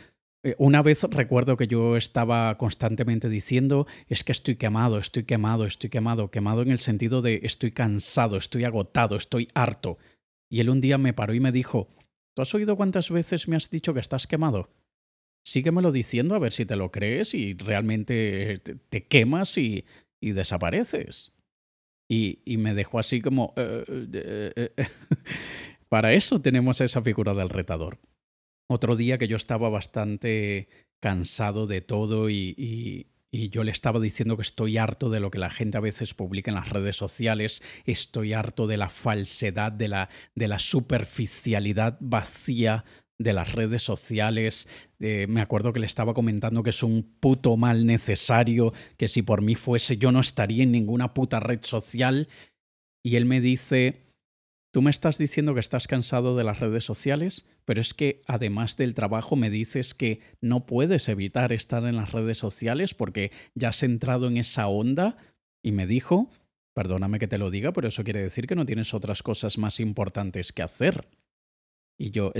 una 0.58 0.82
vez 0.82 1.02
recuerdo 1.04 1.56
que 1.56 1.66
yo 1.66 1.96
estaba 1.96 2.56
constantemente 2.58 3.28
diciendo, 3.28 3.86
es 4.08 4.22
que 4.22 4.32
estoy 4.32 4.56
quemado, 4.56 4.98
estoy 4.98 5.24
quemado, 5.24 5.66
estoy 5.66 5.90
quemado, 5.90 6.30
quemado 6.30 6.62
en 6.62 6.70
el 6.70 6.78
sentido 6.78 7.22
de 7.22 7.40
estoy 7.42 7.72
cansado, 7.72 8.36
estoy 8.36 8.64
agotado, 8.64 9.16
estoy 9.16 9.48
harto. 9.54 9.98
Y 10.50 10.60
él 10.60 10.70
un 10.70 10.80
día 10.80 10.98
me 10.98 11.12
paró 11.12 11.34
y 11.34 11.40
me 11.40 11.52
dijo, 11.52 11.88
¿tú 12.34 12.42
has 12.42 12.54
oído 12.54 12.76
cuántas 12.76 13.10
veces 13.10 13.48
me 13.48 13.56
has 13.56 13.70
dicho 13.70 13.94
que 13.94 14.00
estás 14.00 14.26
quemado? 14.26 14.70
Síguemelo 15.44 15.92
diciendo 15.92 16.34
a 16.34 16.38
ver 16.38 16.52
si 16.52 16.66
te 16.66 16.76
lo 16.76 16.90
crees 16.90 17.34
y 17.34 17.54
realmente 17.54 18.58
te, 18.88 19.06
quemas 19.06 19.56
y, 19.58 19.84
y 20.20 20.32
desapareces. 20.32 21.32
Y, 22.08 22.40
y, 22.44 22.56
me 22.56 22.74
dejó 22.74 22.98
así 22.98 23.20
como... 23.20 23.52
Eh, 23.56 23.84
eh, 24.54 24.70
Para 25.88 26.14
eso 26.14 26.40
tenemos 26.40 26.80
esa 26.80 27.00
figura 27.02 27.32
del 27.32 27.48
retador. 27.48 27.98
Otro 28.68 28.96
día 28.96 29.18
que 29.18 29.28
yo 29.28 29.36
estaba 29.36 29.68
bastante 29.68 30.68
cansado 31.00 31.66
de 31.66 31.80
todo 31.80 32.30
y, 32.30 33.06
yo 33.32 33.64
le 33.64 33.70
estaba 33.70 34.00
diciendo 34.00 34.36
que 34.36 34.42
estoy 34.42 34.78
harto 34.78 35.10
de 35.10 35.20
lo 35.20 35.30
que 35.30 35.38
la 35.38 35.50
gente 35.50 35.76
a 35.76 35.82
veces 35.82 36.14
publica 36.14 36.50
en 36.50 36.54
las 36.54 36.70
redes 36.70 36.96
sociales, 36.96 37.62
estoy 37.84 38.32
harto 38.32 38.66
de 38.66 38.78
la 38.78 38.88
falsedad, 38.88 39.70
de 39.72 39.88
la, 39.88 40.58
superficialidad 40.58 41.98
vacía 42.00 42.86
de 43.18 43.34
las 43.34 43.52
redes 43.52 43.82
sociales. 43.82 44.68
Eh, 45.00 45.26
me 45.28 45.42
acuerdo 45.42 45.74
que 45.74 45.80
le 45.80 45.86
estaba 45.86 46.14
comentando 46.14 46.62
que 46.62 46.70
es 46.70 46.82
un 46.82 47.02
puto 47.20 47.58
mal 47.58 47.84
necesario, 47.84 48.72
que 48.96 49.06
si 49.06 49.20
por 49.20 49.42
mí 49.42 49.54
fuese 49.54 49.98
yo 49.98 50.12
no 50.12 50.20
estaría 50.20 50.62
en 50.62 50.72
ninguna 50.72 51.12
puta 51.12 51.38
red 51.38 51.60
social. 51.62 52.28
Y 53.04 53.16
él 53.16 53.26
me 53.26 53.42
dice, 53.42 54.05
Tú 54.76 54.82
me 54.82 54.90
estás 54.90 55.16
diciendo 55.16 55.54
que 55.54 55.60
estás 55.60 55.88
cansado 55.88 56.36
de 56.36 56.44
las 56.44 56.60
redes 56.60 56.84
sociales, 56.84 57.48
pero 57.64 57.80
es 57.80 57.94
que 57.94 58.20
además 58.26 58.76
del 58.76 58.92
trabajo 58.92 59.34
me 59.34 59.48
dices 59.48 59.94
que 59.94 60.20
no 60.42 60.66
puedes 60.66 61.08
evitar 61.08 61.50
estar 61.54 61.86
en 61.86 61.96
las 61.96 62.12
redes 62.12 62.36
sociales 62.36 62.92
porque 62.92 63.32
ya 63.54 63.70
has 63.70 63.82
entrado 63.82 64.26
en 64.26 64.36
esa 64.36 64.68
onda 64.68 65.16
y 65.62 65.72
me 65.72 65.86
dijo, 65.86 66.30
perdóname 66.74 67.18
que 67.18 67.26
te 67.26 67.38
lo 67.38 67.48
diga, 67.50 67.72
pero 67.72 67.88
eso 67.88 68.04
quiere 68.04 68.20
decir 68.20 68.46
que 68.46 68.54
no 68.54 68.66
tienes 68.66 68.92
otras 68.92 69.22
cosas 69.22 69.56
más 69.56 69.80
importantes 69.80 70.52
que 70.52 70.60
hacer. 70.60 71.08
Y 71.96 72.10
yo, 72.10 72.34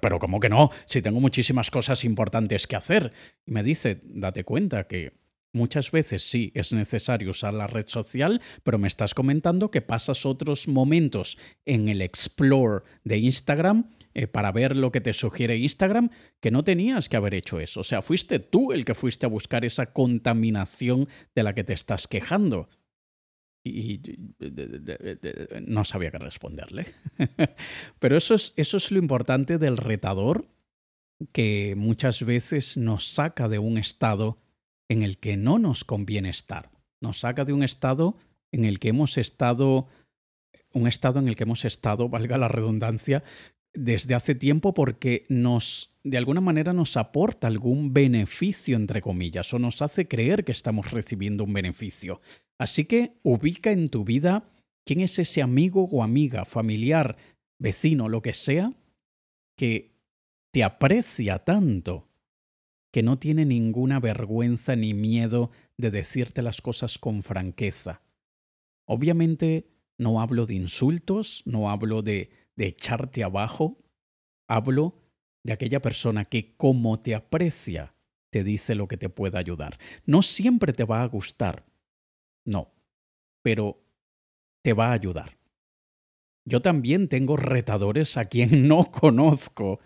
pero 0.00 0.18
¿cómo 0.20 0.38
que 0.38 0.50
no? 0.50 0.70
Si 0.86 1.02
tengo 1.02 1.18
muchísimas 1.18 1.72
cosas 1.72 2.04
importantes 2.04 2.68
que 2.68 2.76
hacer. 2.76 3.12
Y 3.44 3.50
me 3.50 3.64
dice, 3.64 4.02
date 4.04 4.44
cuenta 4.44 4.86
que 4.86 5.14
Muchas 5.52 5.90
veces 5.90 6.22
sí 6.22 6.52
es 6.54 6.72
necesario 6.72 7.30
usar 7.30 7.54
la 7.54 7.66
red 7.66 7.88
social, 7.88 8.40
pero 8.62 8.78
me 8.78 8.86
estás 8.86 9.14
comentando 9.14 9.70
que 9.70 9.82
pasas 9.82 10.24
otros 10.24 10.68
momentos 10.68 11.38
en 11.64 11.88
el 11.88 12.02
Explore 12.02 12.84
de 13.02 13.18
Instagram 13.18 13.90
eh, 14.14 14.26
para 14.26 14.52
ver 14.52 14.76
lo 14.76 14.92
que 14.92 15.00
te 15.00 15.12
sugiere 15.12 15.56
Instagram, 15.56 16.10
que 16.40 16.50
no 16.50 16.62
tenías 16.62 17.08
que 17.08 17.16
haber 17.16 17.34
hecho 17.34 17.58
eso. 17.58 17.80
O 17.80 17.84
sea, 17.84 18.02
fuiste 18.02 18.38
tú 18.38 18.72
el 18.72 18.84
que 18.84 18.94
fuiste 18.94 19.26
a 19.26 19.28
buscar 19.28 19.64
esa 19.64 19.92
contaminación 19.92 21.08
de 21.34 21.42
la 21.42 21.54
que 21.54 21.64
te 21.64 21.72
estás 21.72 22.08
quejando. 22.08 22.68
Y, 23.62 24.00
no 25.66 25.84
sabía 25.84 26.10
qué 26.10 26.18
responderle. 26.18 26.86
Pero 27.98 28.16
eso 28.16 28.34
es, 28.34 28.52
eso 28.56 28.78
es 28.78 28.90
lo 28.90 28.98
importante 28.98 29.58
del 29.58 29.76
retador, 29.76 30.46
que 31.32 31.74
muchas 31.76 32.24
veces 32.24 32.76
nos 32.76 33.12
saca 33.12 33.48
de 33.48 33.58
un 33.58 33.78
estado 33.78 34.38
en 34.90 35.02
el 35.02 35.18
que 35.18 35.36
no 35.36 35.58
nos 35.58 35.84
conviene 35.84 36.28
estar. 36.30 36.70
Nos 37.00 37.20
saca 37.20 37.44
de 37.44 37.52
un 37.52 37.62
estado 37.62 38.16
en 38.50 38.64
el 38.64 38.80
que 38.80 38.88
hemos 38.88 39.18
estado, 39.18 39.86
un 40.74 40.88
estado 40.88 41.20
en 41.20 41.28
el 41.28 41.36
que 41.36 41.44
hemos 41.44 41.64
estado, 41.64 42.08
valga 42.08 42.36
la 42.36 42.48
redundancia, 42.48 43.22
desde 43.72 44.16
hace 44.16 44.34
tiempo 44.34 44.74
porque 44.74 45.26
nos, 45.28 45.96
de 46.02 46.18
alguna 46.18 46.40
manera, 46.40 46.72
nos 46.72 46.96
aporta 46.96 47.46
algún 47.46 47.94
beneficio, 47.94 48.76
entre 48.76 49.00
comillas, 49.00 49.54
o 49.54 49.60
nos 49.60 49.80
hace 49.80 50.08
creer 50.08 50.44
que 50.44 50.50
estamos 50.50 50.90
recibiendo 50.90 51.44
un 51.44 51.52
beneficio. 51.52 52.20
Así 52.58 52.84
que 52.84 53.12
ubica 53.22 53.70
en 53.70 53.90
tu 53.90 54.04
vida 54.04 54.50
quién 54.84 55.02
es 55.02 55.20
ese 55.20 55.40
amigo 55.40 55.84
o 55.84 56.02
amiga, 56.02 56.44
familiar, 56.44 57.16
vecino, 57.60 58.08
lo 58.08 58.22
que 58.22 58.32
sea, 58.32 58.72
que 59.56 59.94
te 60.52 60.64
aprecia 60.64 61.38
tanto 61.38 62.09
que 62.90 63.02
no 63.02 63.18
tiene 63.18 63.44
ninguna 63.44 64.00
vergüenza 64.00 64.76
ni 64.76 64.94
miedo 64.94 65.50
de 65.76 65.90
decirte 65.90 66.42
las 66.42 66.60
cosas 66.60 66.98
con 66.98 67.22
franqueza. 67.22 68.02
Obviamente 68.86 69.68
no 69.98 70.20
hablo 70.20 70.46
de 70.46 70.54
insultos, 70.54 71.42
no 71.44 71.70
hablo 71.70 72.02
de, 72.02 72.30
de 72.56 72.66
echarte 72.66 73.22
abajo, 73.22 73.78
hablo 74.48 75.00
de 75.44 75.52
aquella 75.52 75.80
persona 75.80 76.24
que 76.24 76.56
como 76.56 77.00
te 77.00 77.14
aprecia, 77.14 77.94
te 78.30 78.44
dice 78.44 78.74
lo 78.74 78.88
que 78.88 78.96
te 78.96 79.08
pueda 79.08 79.38
ayudar. 79.38 79.78
No 80.06 80.22
siempre 80.22 80.72
te 80.72 80.84
va 80.84 81.02
a 81.02 81.06
gustar, 81.06 81.66
no, 82.44 82.72
pero 83.42 83.82
te 84.62 84.72
va 84.72 84.88
a 84.88 84.92
ayudar. 84.92 85.38
Yo 86.44 86.62
también 86.62 87.08
tengo 87.08 87.36
retadores 87.36 88.16
a 88.16 88.24
quien 88.24 88.66
no 88.68 88.90
conozco 88.90 89.80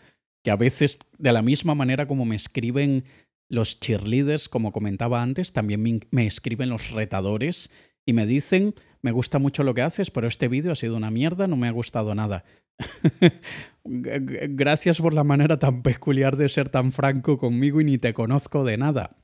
que 0.45 0.51
a 0.51 0.57
veces, 0.57 0.99
de 1.19 1.33
la 1.33 1.43
misma 1.43 1.75
manera 1.75 2.07
como 2.07 2.27
me 2.27 2.37
escriben 2.37 3.05
los 3.49 3.81
cheerleaders, 3.81 4.49
como 4.49 4.73
comentaba 4.73 5.23
antes, 5.23 5.53
también 5.53 6.01
me 6.11 6.27
escriben 6.27 6.69
los 6.69 6.91
retadores 6.91 7.73
y 8.07 8.13
me 8.13 8.27
dicen, 8.27 8.75
me 9.01 9.11
gusta 9.11 9.39
mucho 9.39 9.65
lo 9.65 9.75
que 9.75 9.83
haces, 9.83 10.11
pero 10.11 10.29
este 10.29 10.49
vídeo 10.49 10.71
ha 10.73 10.77
sido 10.77 10.97
una 10.97 11.11
mierda, 11.11 11.47
no 11.47 11.57
me 11.57 11.67
ha 11.67 11.73
gustado 11.73 12.15
nada. 12.15 12.45
Gracias 13.85 15.01
por 15.01 15.15
la 15.15 15.25
manera 15.25 15.59
tan 15.59 15.83
peculiar 15.83 16.37
de 16.37 16.49
ser 16.49 16.69
tan 16.69 16.93
franco 16.93 17.39
conmigo 17.39 17.81
y 17.81 17.85
ni 17.85 17.99
te 17.99 18.13
conozco 18.13 18.65
de 18.65 18.77
nada. 18.77 19.17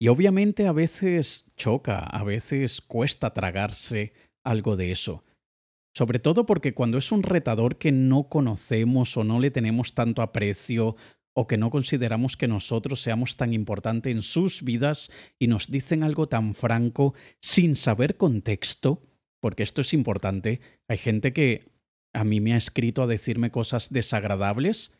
Y 0.00 0.08
obviamente 0.08 0.66
a 0.66 0.72
veces 0.72 1.52
choca, 1.56 1.98
a 1.98 2.24
veces 2.24 2.80
cuesta 2.80 3.34
tragarse 3.34 4.12
algo 4.42 4.76
de 4.76 4.90
eso. 4.92 5.24
Sobre 5.94 6.18
todo 6.18 6.44
porque 6.44 6.74
cuando 6.74 6.98
es 6.98 7.12
un 7.12 7.22
retador 7.22 7.78
que 7.78 7.92
no 7.92 8.28
conocemos 8.28 9.16
o 9.16 9.22
no 9.22 9.38
le 9.38 9.50
tenemos 9.50 9.94
tanto 9.94 10.22
aprecio 10.22 10.96
o 11.34 11.46
que 11.46 11.56
no 11.56 11.70
consideramos 11.70 12.36
que 12.36 12.48
nosotros 12.48 13.00
seamos 13.00 13.36
tan 13.36 13.52
importantes 13.52 14.14
en 14.14 14.22
sus 14.22 14.62
vidas 14.62 15.10
y 15.38 15.46
nos 15.46 15.70
dicen 15.70 16.02
algo 16.02 16.28
tan 16.28 16.54
franco 16.54 17.14
sin 17.40 17.76
saber 17.76 18.16
contexto, 18.16 19.02
porque 19.40 19.62
esto 19.62 19.80
es 19.82 19.94
importante, 19.94 20.60
hay 20.88 20.98
gente 20.98 21.32
que 21.32 21.72
a 22.12 22.24
mí 22.24 22.40
me 22.40 22.54
ha 22.54 22.56
escrito 22.56 23.02
a 23.02 23.08
decirme 23.08 23.50
cosas 23.50 23.92
desagradables 23.92 24.96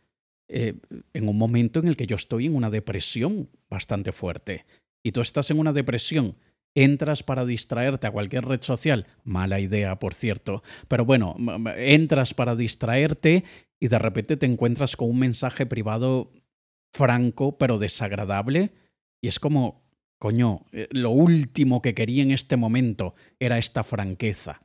eh, 0.48 0.74
en 1.12 1.28
un 1.28 1.38
momento 1.38 1.78
en 1.80 1.88
el 1.88 1.96
que 1.96 2.06
yo 2.06 2.16
estoy 2.16 2.46
en 2.46 2.56
una 2.56 2.70
depresión 2.70 3.48
bastante 3.70 4.12
fuerte. 4.12 4.66
Y 5.02 5.12
tú 5.12 5.20
estás 5.20 5.50
en 5.50 5.58
una 5.58 5.72
depresión, 5.72 6.36
entras 6.74 7.22
para 7.22 7.44
distraerte 7.44 8.06
a 8.06 8.10
cualquier 8.10 8.44
red 8.46 8.62
social, 8.62 9.06
mala 9.22 9.60
idea, 9.60 9.98
por 9.98 10.14
cierto, 10.14 10.62
pero 10.88 11.04
bueno, 11.04 11.36
entras 11.76 12.34
para 12.34 12.56
distraerte 12.56 13.44
y 13.80 13.88
de 13.88 13.98
repente 13.98 14.36
te 14.36 14.46
encuentras 14.46 14.96
con 14.96 15.10
un 15.10 15.18
mensaje 15.18 15.66
privado 15.66 16.32
franco 16.92 17.58
pero 17.58 17.78
desagradable. 17.78 18.72
Y 19.20 19.28
es 19.28 19.38
como, 19.38 19.84
coño, 20.18 20.66
eh, 20.72 20.88
lo 20.90 21.10
último 21.10 21.82
que 21.82 21.94
quería 21.94 22.22
en 22.22 22.30
este 22.30 22.56
momento 22.56 23.14
era 23.38 23.58
esta 23.58 23.82
franqueza. 23.84 24.62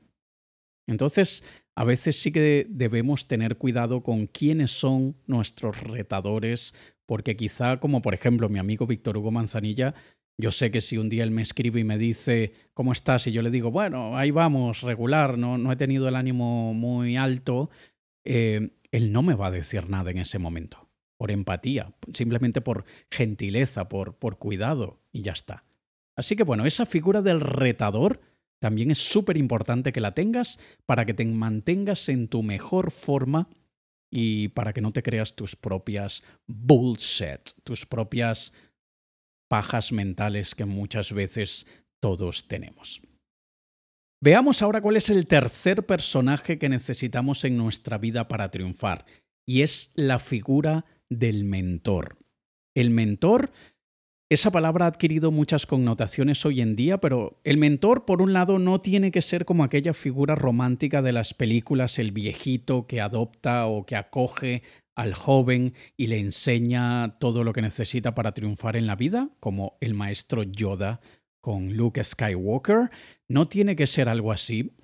Entonces, 0.88 1.44
a 1.76 1.84
veces 1.84 2.20
sí 2.22 2.32
que 2.32 2.66
debemos 2.70 3.28
tener 3.28 3.58
cuidado 3.58 4.04
con 4.04 4.28
quiénes 4.28 4.72
son 4.72 5.16
nuestros 5.28 5.82
retadores, 5.82 6.76
porque 7.06 7.38
quizá, 7.38 7.80
como 7.80 8.02
por 8.02 8.14
ejemplo 8.14 8.50
mi 8.50 8.60
amigo 8.60 8.86
Víctor 8.86 9.18
Hugo 9.18 9.32
Manzanilla, 9.32 9.96
yo 10.40 10.52
sé 10.52 10.72
que 10.72 10.80
si 10.80 10.98
un 10.98 11.10
día 11.10 11.24
él 11.24 11.32
me 11.32 11.42
escribe 11.42 11.82
y 11.82 11.84
me 11.84 11.98
dice, 11.98 12.54
¿cómo 12.74 12.94
estás? 12.94 13.28
Y 13.28 13.34
yo 13.34 13.42
le 13.42 13.52
digo, 13.52 13.72
bueno, 13.72 14.18
ahí 14.18 14.32
vamos, 14.32 14.82
regular, 14.82 15.38
no, 15.38 15.58
no 15.58 15.70
he 15.70 15.76
tenido 15.76 16.08
el 16.08 16.16
ánimo 16.16 16.74
muy 16.74 17.18
alto, 17.18 17.70
eh, 18.24 18.70
él 18.92 19.12
no 19.12 19.22
me 19.22 19.36
va 19.36 19.48
a 19.48 19.52
decir 19.52 19.90
nada 19.90 20.12
en 20.12 20.18
ese 20.18 20.40
momento, 20.40 20.88
por 21.18 21.30
empatía, 21.30 21.94
simplemente 22.14 22.62
por 22.62 22.86
gentileza, 23.12 23.90
por, 23.90 24.16
por 24.16 24.38
cuidado, 24.38 25.02
y 25.12 25.24
ya 25.24 25.34
está. 25.34 25.66
Así 26.16 26.38
que 26.38 26.44
bueno, 26.44 26.66
esa 26.66 26.86
figura 26.86 27.22
del 27.22 27.42
retador 27.42 28.22
también 28.60 28.92
es 28.92 29.00
súper 29.00 29.36
importante 29.36 29.92
que 29.92 30.00
la 30.00 30.14
tengas 30.14 30.58
para 30.86 31.06
que 31.06 31.14
te 31.14 31.26
mantengas 31.26 32.08
en 32.08 32.30
tu 32.30 32.44
mejor 32.44 32.92
forma 32.92 33.50
y 34.10 34.48
para 34.50 34.72
que 34.72 34.82
no 34.82 34.92
te 34.92 35.04
creas 35.04 35.36
tus 35.36 35.58
propias 35.58 36.24
bullshit, 36.48 37.42
tus 37.64 37.86
propias 37.86 38.54
pajas 39.50 39.92
mentales 39.92 40.56
que 40.56 40.64
muchas 40.64 41.12
veces 41.12 41.68
todos 42.02 42.48
tenemos. 42.48 43.02
Veamos 44.22 44.62
ahora 44.62 44.82
cuál 44.82 44.96
es 44.96 45.10
el 45.10 45.28
tercer 45.28 45.86
personaje 45.86 46.58
que 46.58 46.70
necesitamos 46.70 47.44
en 47.44 47.58
nuestra 47.58 47.98
vida 47.98 48.28
para 48.28 48.52
triunfar, 48.52 49.06
y 49.46 49.62
es 49.62 49.92
la 49.96 50.20
figura 50.20 50.86
del 51.10 51.44
mentor. 51.44 52.18
El 52.76 52.92
mentor 52.92 53.52
esa 54.32 54.52
palabra 54.52 54.86
ha 54.86 54.90
adquirido 54.90 55.32
muchas 55.32 55.66
connotaciones 55.66 56.46
hoy 56.46 56.62
en 56.62 56.76
día, 56.76 57.00
pero 57.00 57.40
el 57.44 57.58
mentor, 57.58 58.06
por 58.06 58.22
un 58.22 58.32
lado, 58.32 58.60
no 58.60 58.80
tiene 58.80 59.10
que 59.10 59.24
ser 59.24 59.44
como 59.44 59.64
aquella 59.64 59.96
figura 59.96 60.36
romántica 60.36 61.02
de 61.02 61.14
las 61.14 61.34
películas, 61.34 61.98
el 61.98 62.12
viejito 62.12 62.86
que 62.86 63.02
adopta 63.02 63.66
o 63.66 63.88
que 63.88 63.96
acoge 63.96 64.62
al 65.00 65.14
joven 65.14 65.76
y 65.96 66.08
le 66.08 66.20
enseña 66.20 67.18
todo 67.20 67.46
lo 67.46 67.54
que 67.54 67.62
necesita 67.62 68.16
para 68.16 68.34
triunfar 68.34 68.76
en 68.76 68.86
la 68.86 68.98
vida, 68.98 69.30
como 69.40 69.78
el 69.80 69.94
maestro 69.94 70.44
Yoda 70.44 71.00
con 71.40 71.78
Luke 71.78 72.04
Skywalker. 72.04 72.90
No 73.30 73.48
tiene 73.48 73.78
que 73.78 73.88
ser 73.88 74.10
algo 74.10 74.34
así. 74.34 74.76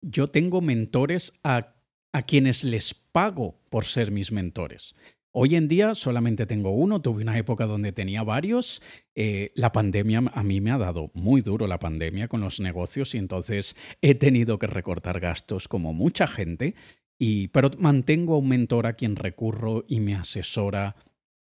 Yo 0.00 0.28
tengo 0.28 0.60
mentores 0.60 1.40
a, 1.42 1.74
a 2.12 2.22
quienes 2.22 2.62
les 2.62 2.94
pago 2.94 3.58
por 3.68 3.86
ser 3.86 4.12
mis 4.12 4.30
mentores. 4.30 4.94
Hoy 5.32 5.56
en 5.56 5.66
día 5.66 5.96
solamente 5.96 6.46
tengo 6.46 6.70
uno, 6.70 7.02
tuve 7.02 7.22
una 7.22 7.36
época 7.36 7.66
donde 7.66 7.90
tenía 7.90 8.22
varios. 8.22 8.80
Eh, 9.16 9.50
la 9.56 9.72
pandemia 9.72 10.22
a 10.32 10.44
mí 10.44 10.60
me 10.60 10.70
ha 10.70 10.78
dado 10.78 11.10
muy 11.14 11.40
duro 11.40 11.66
la 11.66 11.80
pandemia 11.80 12.28
con 12.28 12.40
los 12.40 12.60
negocios 12.60 13.16
y 13.16 13.18
entonces 13.18 13.76
he 14.00 14.14
tenido 14.14 14.60
que 14.60 14.68
recortar 14.68 15.18
gastos 15.18 15.66
como 15.66 15.92
mucha 15.92 16.28
gente. 16.28 16.76
Y, 17.18 17.48
pero 17.48 17.70
mantengo 17.78 18.34
a 18.34 18.38
un 18.38 18.48
mentor 18.48 18.86
a 18.86 18.94
quien 18.94 19.16
recurro 19.16 19.84
y 19.88 20.00
me 20.00 20.14
asesora 20.14 20.96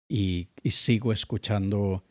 y, 0.08 0.50
y 0.62 0.72
sigo 0.72 1.12
escuchando 1.12 2.06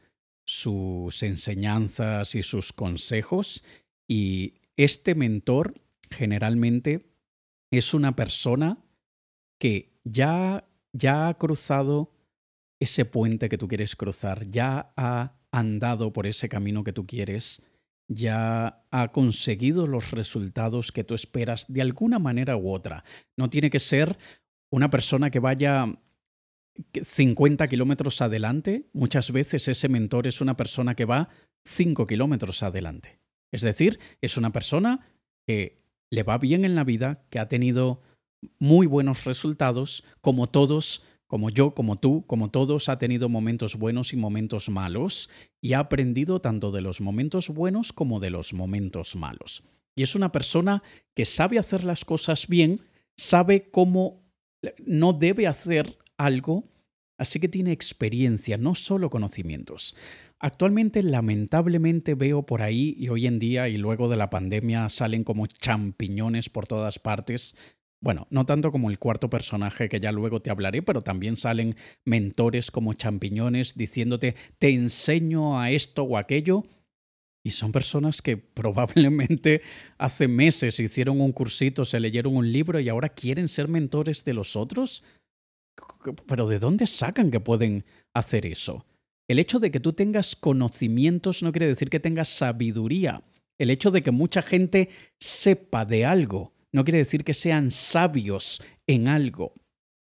sus 0.44 1.22
enseñanzas 1.22 2.34
y 2.34 2.42
sus 2.42 2.72
consejos. 2.72 3.64
Y 4.08 4.54
este 4.76 5.14
mentor 5.14 5.80
generalmente 6.10 7.14
es 7.70 7.94
una 7.94 8.16
persona 8.16 8.78
que 9.58 10.00
ya 10.04 10.64
ya 10.92 11.28
ha 11.28 11.34
cruzado 11.38 12.12
ese 12.80 13.04
puente 13.04 13.48
que 13.48 13.58
tú 13.58 13.68
quieres 13.68 13.96
cruzar, 13.96 14.46
ya 14.46 14.92
ha 14.96 15.34
andado 15.50 16.12
por 16.12 16.26
ese 16.26 16.48
camino 16.48 16.84
que 16.84 16.92
tú 16.92 17.06
quieres, 17.06 17.64
ya 18.14 18.84
ha 18.90 19.12
conseguido 19.12 19.86
los 19.86 20.10
resultados 20.10 20.92
que 20.92 21.04
tú 21.04 21.14
esperas 21.14 21.72
de 21.72 21.82
alguna 21.82 22.18
manera 22.18 22.56
u 22.56 22.70
otra. 22.70 23.04
No 23.36 23.50
tiene 23.50 23.70
que 23.70 23.78
ser 23.78 24.18
una 24.70 24.90
persona 24.90 25.30
que 25.30 25.38
vaya 25.38 25.86
50 27.02 27.68
kilómetros 27.68 28.20
adelante, 28.22 28.88
muchas 28.92 29.30
veces 29.30 29.68
ese 29.68 29.88
mentor 29.88 30.26
es 30.26 30.40
una 30.40 30.56
persona 30.56 30.94
que 30.94 31.04
va 31.04 31.28
5 31.66 32.06
kilómetros 32.06 32.62
adelante. 32.62 33.20
Es 33.52 33.62
decir, 33.62 34.00
es 34.20 34.36
una 34.36 34.52
persona 34.52 35.06
que 35.46 35.82
le 36.10 36.22
va 36.22 36.38
bien 36.38 36.64
en 36.64 36.74
la 36.74 36.84
vida, 36.84 37.24
que 37.30 37.38
ha 37.38 37.48
tenido 37.48 38.00
muy 38.58 38.86
buenos 38.86 39.24
resultados, 39.24 40.04
como 40.20 40.48
todos, 40.48 41.06
como 41.32 41.48
yo, 41.48 41.72
como 41.72 41.96
tú, 41.96 42.26
como 42.26 42.50
todos, 42.50 42.90
ha 42.90 42.98
tenido 42.98 43.30
momentos 43.30 43.76
buenos 43.76 44.12
y 44.12 44.18
momentos 44.18 44.68
malos, 44.68 45.30
y 45.62 45.72
ha 45.72 45.78
aprendido 45.78 46.42
tanto 46.42 46.70
de 46.70 46.82
los 46.82 47.00
momentos 47.00 47.48
buenos 47.48 47.94
como 47.94 48.20
de 48.20 48.28
los 48.28 48.52
momentos 48.52 49.16
malos. 49.16 49.62
Y 49.96 50.02
es 50.02 50.14
una 50.14 50.30
persona 50.30 50.82
que 51.14 51.24
sabe 51.24 51.58
hacer 51.58 51.84
las 51.84 52.04
cosas 52.04 52.48
bien, 52.48 52.82
sabe 53.16 53.70
cómo 53.70 54.30
no 54.84 55.14
debe 55.14 55.46
hacer 55.46 55.96
algo, 56.18 56.68
así 57.16 57.40
que 57.40 57.48
tiene 57.48 57.72
experiencia, 57.72 58.58
no 58.58 58.74
solo 58.74 59.08
conocimientos. 59.08 59.96
Actualmente, 60.38 61.02
lamentablemente, 61.02 62.14
veo 62.14 62.42
por 62.42 62.60
ahí, 62.60 62.94
y 62.98 63.08
hoy 63.08 63.26
en 63.26 63.38
día 63.38 63.70
y 63.70 63.78
luego 63.78 64.10
de 64.10 64.18
la 64.18 64.28
pandemia 64.28 64.90
salen 64.90 65.24
como 65.24 65.46
champiñones 65.46 66.50
por 66.50 66.66
todas 66.66 66.98
partes, 66.98 67.56
bueno, 68.02 68.26
no 68.30 68.44
tanto 68.44 68.72
como 68.72 68.90
el 68.90 68.98
cuarto 68.98 69.30
personaje 69.30 69.88
que 69.88 70.00
ya 70.00 70.10
luego 70.10 70.42
te 70.42 70.50
hablaré, 70.50 70.82
pero 70.82 71.02
también 71.02 71.36
salen 71.36 71.76
mentores 72.04 72.72
como 72.72 72.94
champiñones 72.94 73.76
diciéndote 73.76 74.34
te 74.58 74.70
enseño 74.70 75.60
a 75.60 75.70
esto 75.70 76.02
o 76.02 76.18
aquello. 76.18 76.64
Y 77.44 77.50
son 77.50 77.70
personas 77.70 78.20
que 78.20 78.36
probablemente 78.54 79.62
hace 79.98 80.26
meses 80.26 80.80
hicieron 80.80 81.20
un 81.20 81.30
cursito, 81.30 81.84
se 81.84 82.00
leyeron 82.00 82.36
un 82.36 82.50
libro 82.50 82.80
y 82.80 82.88
ahora 82.88 83.10
quieren 83.10 83.46
ser 83.46 83.68
mentores 83.68 84.24
de 84.24 84.34
los 84.34 84.56
otros. 84.56 85.04
Pero 86.26 86.48
¿de 86.48 86.58
dónde 86.58 86.88
sacan 86.88 87.30
que 87.30 87.38
pueden 87.38 87.84
hacer 88.14 88.46
eso? 88.46 88.84
El 89.28 89.38
hecho 89.38 89.60
de 89.60 89.70
que 89.70 89.78
tú 89.78 89.92
tengas 89.92 90.34
conocimientos 90.34 91.44
no 91.44 91.52
quiere 91.52 91.68
decir 91.68 91.88
que 91.88 92.00
tengas 92.00 92.28
sabiduría. 92.28 93.22
El 93.58 93.70
hecho 93.70 93.92
de 93.92 94.02
que 94.02 94.10
mucha 94.10 94.42
gente 94.42 94.88
sepa 95.20 95.84
de 95.84 96.04
algo 96.04 96.52
no 96.72 96.84
quiere 96.84 96.98
decir 96.98 97.24
que 97.24 97.34
sean 97.34 97.70
sabios 97.70 98.62
en 98.86 99.08
algo. 99.08 99.54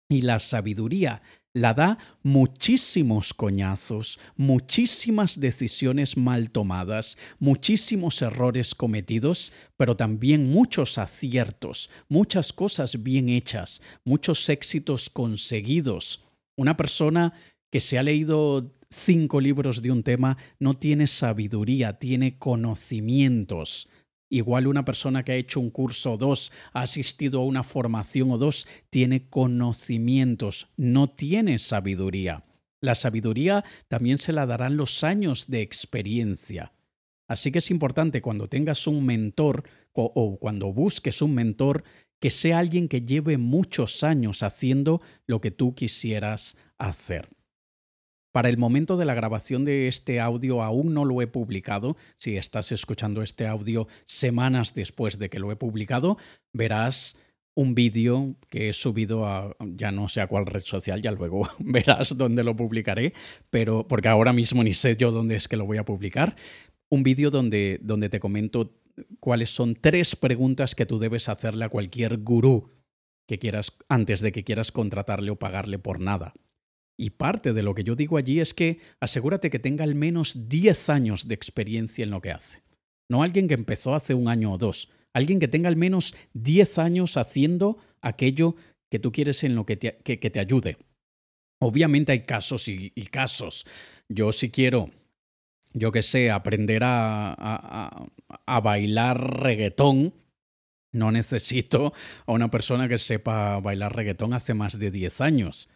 Y 0.08 0.22
la 0.22 0.38
sabiduría 0.38 1.22
la 1.56 1.72
da 1.72 1.96
muchísimos 2.22 3.32
coñazos, 3.32 4.20
muchísimas 4.36 5.40
decisiones 5.40 6.18
mal 6.18 6.50
tomadas, 6.50 7.16
muchísimos 7.38 8.20
errores 8.20 8.74
cometidos, 8.74 9.54
pero 9.78 9.96
también 9.96 10.50
muchos 10.50 10.98
aciertos, 10.98 11.88
muchas 12.10 12.52
cosas 12.52 13.02
bien 13.02 13.30
hechas, 13.30 13.80
muchos 14.04 14.50
éxitos 14.50 15.08
conseguidos. 15.08 16.24
Una 16.58 16.76
persona 16.76 17.32
que 17.72 17.80
se 17.80 17.98
ha 17.98 18.02
leído 18.02 18.74
cinco 18.90 19.40
libros 19.40 19.80
de 19.80 19.90
un 19.90 20.02
tema 20.02 20.36
no 20.58 20.74
tiene 20.74 21.06
sabiduría, 21.06 21.98
tiene 21.98 22.38
conocimientos. 22.38 23.88
Igual 24.28 24.66
una 24.66 24.84
persona 24.84 25.22
que 25.22 25.32
ha 25.32 25.36
hecho 25.36 25.60
un 25.60 25.70
curso 25.70 26.14
o 26.14 26.16
dos, 26.16 26.52
ha 26.72 26.82
asistido 26.82 27.40
a 27.40 27.44
una 27.44 27.62
formación 27.62 28.30
o 28.32 28.38
dos, 28.38 28.66
tiene 28.90 29.28
conocimientos, 29.28 30.68
no 30.76 31.08
tiene 31.10 31.58
sabiduría. 31.58 32.44
La 32.80 32.94
sabiduría 32.94 33.64
también 33.88 34.18
se 34.18 34.32
la 34.32 34.46
darán 34.46 34.76
los 34.76 35.04
años 35.04 35.48
de 35.48 35.62
experiencia. 35.62 36.72
Así 37.28 37.50
que 37.50 37.58
es 37.58 37.70
importante 37.70 38.22
cuando 38.22 38.48
tengas 38.48 38.86
un 38.86 39.04
mentor 39.04 39.64
o, 39.92 40.38
cuando 40.38 40.72
busques 40.72 41.22
un 41.22 41.34
mentor 41.34 41.84
que 42.20 42.30
sea 42.30 42.58
alguien 42.58 42.88
que 42.88 43.02
lleve 43.02 43.38
muchos 43.38 44.02
años 44.04 44.42
haciendo 44.42 45.00
lo 45.26 45.40
que 45.40 45.50
tú 45.50 45.74
quisieras 45.74 46.56
hacer. 46.78 47.28
Para 48.36 48.50
el 48.50 48.58
momento 48.58 48.98
de 48.98 49.06
la 49.06 49.14
grabación 49.14 49.64
de 49.64 49.88
este 49.88 50.20
audio 50.20 50.62
aún 50.62 50.92
no 50.92 51.06
lo 51.06 51.22
he 51.22 51.26
publicado. 51.26 51.96
Si 52.16 52.36
estás 52.36 52.70
escuchando 52.70 53.22
este 53.22 53.46
audio 53.46 53.88
semanas 54.04 54.74
después 54.74 55.18
de 55.18 55.30
que 55.30 55.38
lo 55.38 55.50
he 55.50 55.56
publicado, 55.56 56.18
verás 56.52 57.18
un 57.54 57.74
vídeo 57.74 58.36
que 58.50 58.68
he 58.68 58.72
subido 58.74 59.24
a 59.24 59.56
ya 59.60 59.90
no 59.90 60.06
sé 60.08 60.20
a 60.20 60.26
cuál 60.26 60.44
red 60.44 60.60
social, 60.60 61.00
ya 61.00 61.12
luego 61.12 61.48
verás 61.60 62.14
dónde 62.18 62.44
lo 62.44 62.54
publicaré, 62.54 63.14
pero 63.48 63.88
porque 63.88 64.08
ahora 64.08 64.34
mismo 64.34 64.62
ni 64.62 64.74
sé 64.74 64.98
yo 64.98 65.12
dónde 65.12 65.36
es 65.36 65.48
que 65.48 65.56
lo 65.56 65.64
voy 65.64 65.78
a 65.78 65.86
publicar. 65.86 66.36
Un 66.90 67.04
vídeo 67.04 67.30
donde, 67.30 67.80
donde 67.80 68.10
te 68.10 68.20
comento 68.20 68.82
cuáles 69.18 69.48
son 69.48 69.76
tres 69.76 70.14
preguntas 70.14 70.74
que 70.74 70.84
tú 70.84 70.98
debes 70.98 71.30
hacerle 71.30 71.64
a 71.64 71.70
cualquier 71.70 72.18
gurú 72.18 72.68
que 73.26 73.38
quieras 73.38 73.72
antes 73.88 74.20
de 74.20 74.30
que 74.30 74.44
quieras 74.44 74.72
contratarle 74.72 75.30
o 75.30 75.36
pagarle 75.36 75.78
por 75.78 76.00
nada. 76.00 76.34
Y 76.98 77.10
parte 77.10 77.52
de 77.52 77.62
lo 77.62 77.74
que 77.74 77.84
yo 77.84 77.94
digo 77.94 78.16
allí 78.16 78.40
es 78.40 78.54
que 78.54 78.78
asegúrate 79.00 79.50
que 79.50 79.58
tenga 79.58 79.84
al 79.84 79.94
menos 79.94 80.48
10 80.48 80.88
años 80.88 81.28
de 81.28 81.34
experiencia 81.34 82.02
en 82.02 82.10
lo 82.10 82.22
que 82.22 82.30
hace. 82.30 82.62
No 83.10 83.22
alguien 83.22 83.48
que 83.48 83.54
empezó 83.54 83.94
hace 83.94 84.14
un 84.14 84.28
año 84.28 84.52
o 84.52 84.58
dos, 84.58 84.90
alguien 85.14 85.38
que 85.38 85.48
tenga 85.48 85.68
al 85.68 85.76
menos 85.76 86.16
10 86.34 86.78
años 86.78 87.16
haciendo 87.16 87.78
aquello 88.00 88.56
que 88.90 88.98
tú 88.98 89.12
quieres 89.12 89.44
en 89.44 89.54
lo 89.54 89.66
que 89.66 89.76
te, 89.76 89.98
que, 89.98 90.16
te 90.16 90.40
ayude. 90.40 90.78
Obviamente 91.60 92.12
hay 92.12 92.22
casos 92.22 92.66
y, 92.68 92.90
casos. 93.10 93.66
Yo 94.08 94.32
si 94.32 94.50
quiero, 94.50 94.90
yo 95.74 95.92
que 95.92 96.02
sé, 96.02 96.30
aprender 96.30 96.82
a, 96.84 97.34
a, 97.34 98.06
a 98.46 98.60
bailar 98.60 99.42
reggaetón, 99.42 100.14
no 100.92 101.12
necesito 101.12 101.92
a 102.26 102.32
una 102.32 102.50
persona 102.50 102.88
que 102.88 102.98
sepa 102.98 103.60
bailar 103.60 103.94
reggaetón 103.94 104.32
hace 104.32 104.54
más 104.54 104.78
de 104.78 104.90
10 104.90 105.20
años 105.20 105.68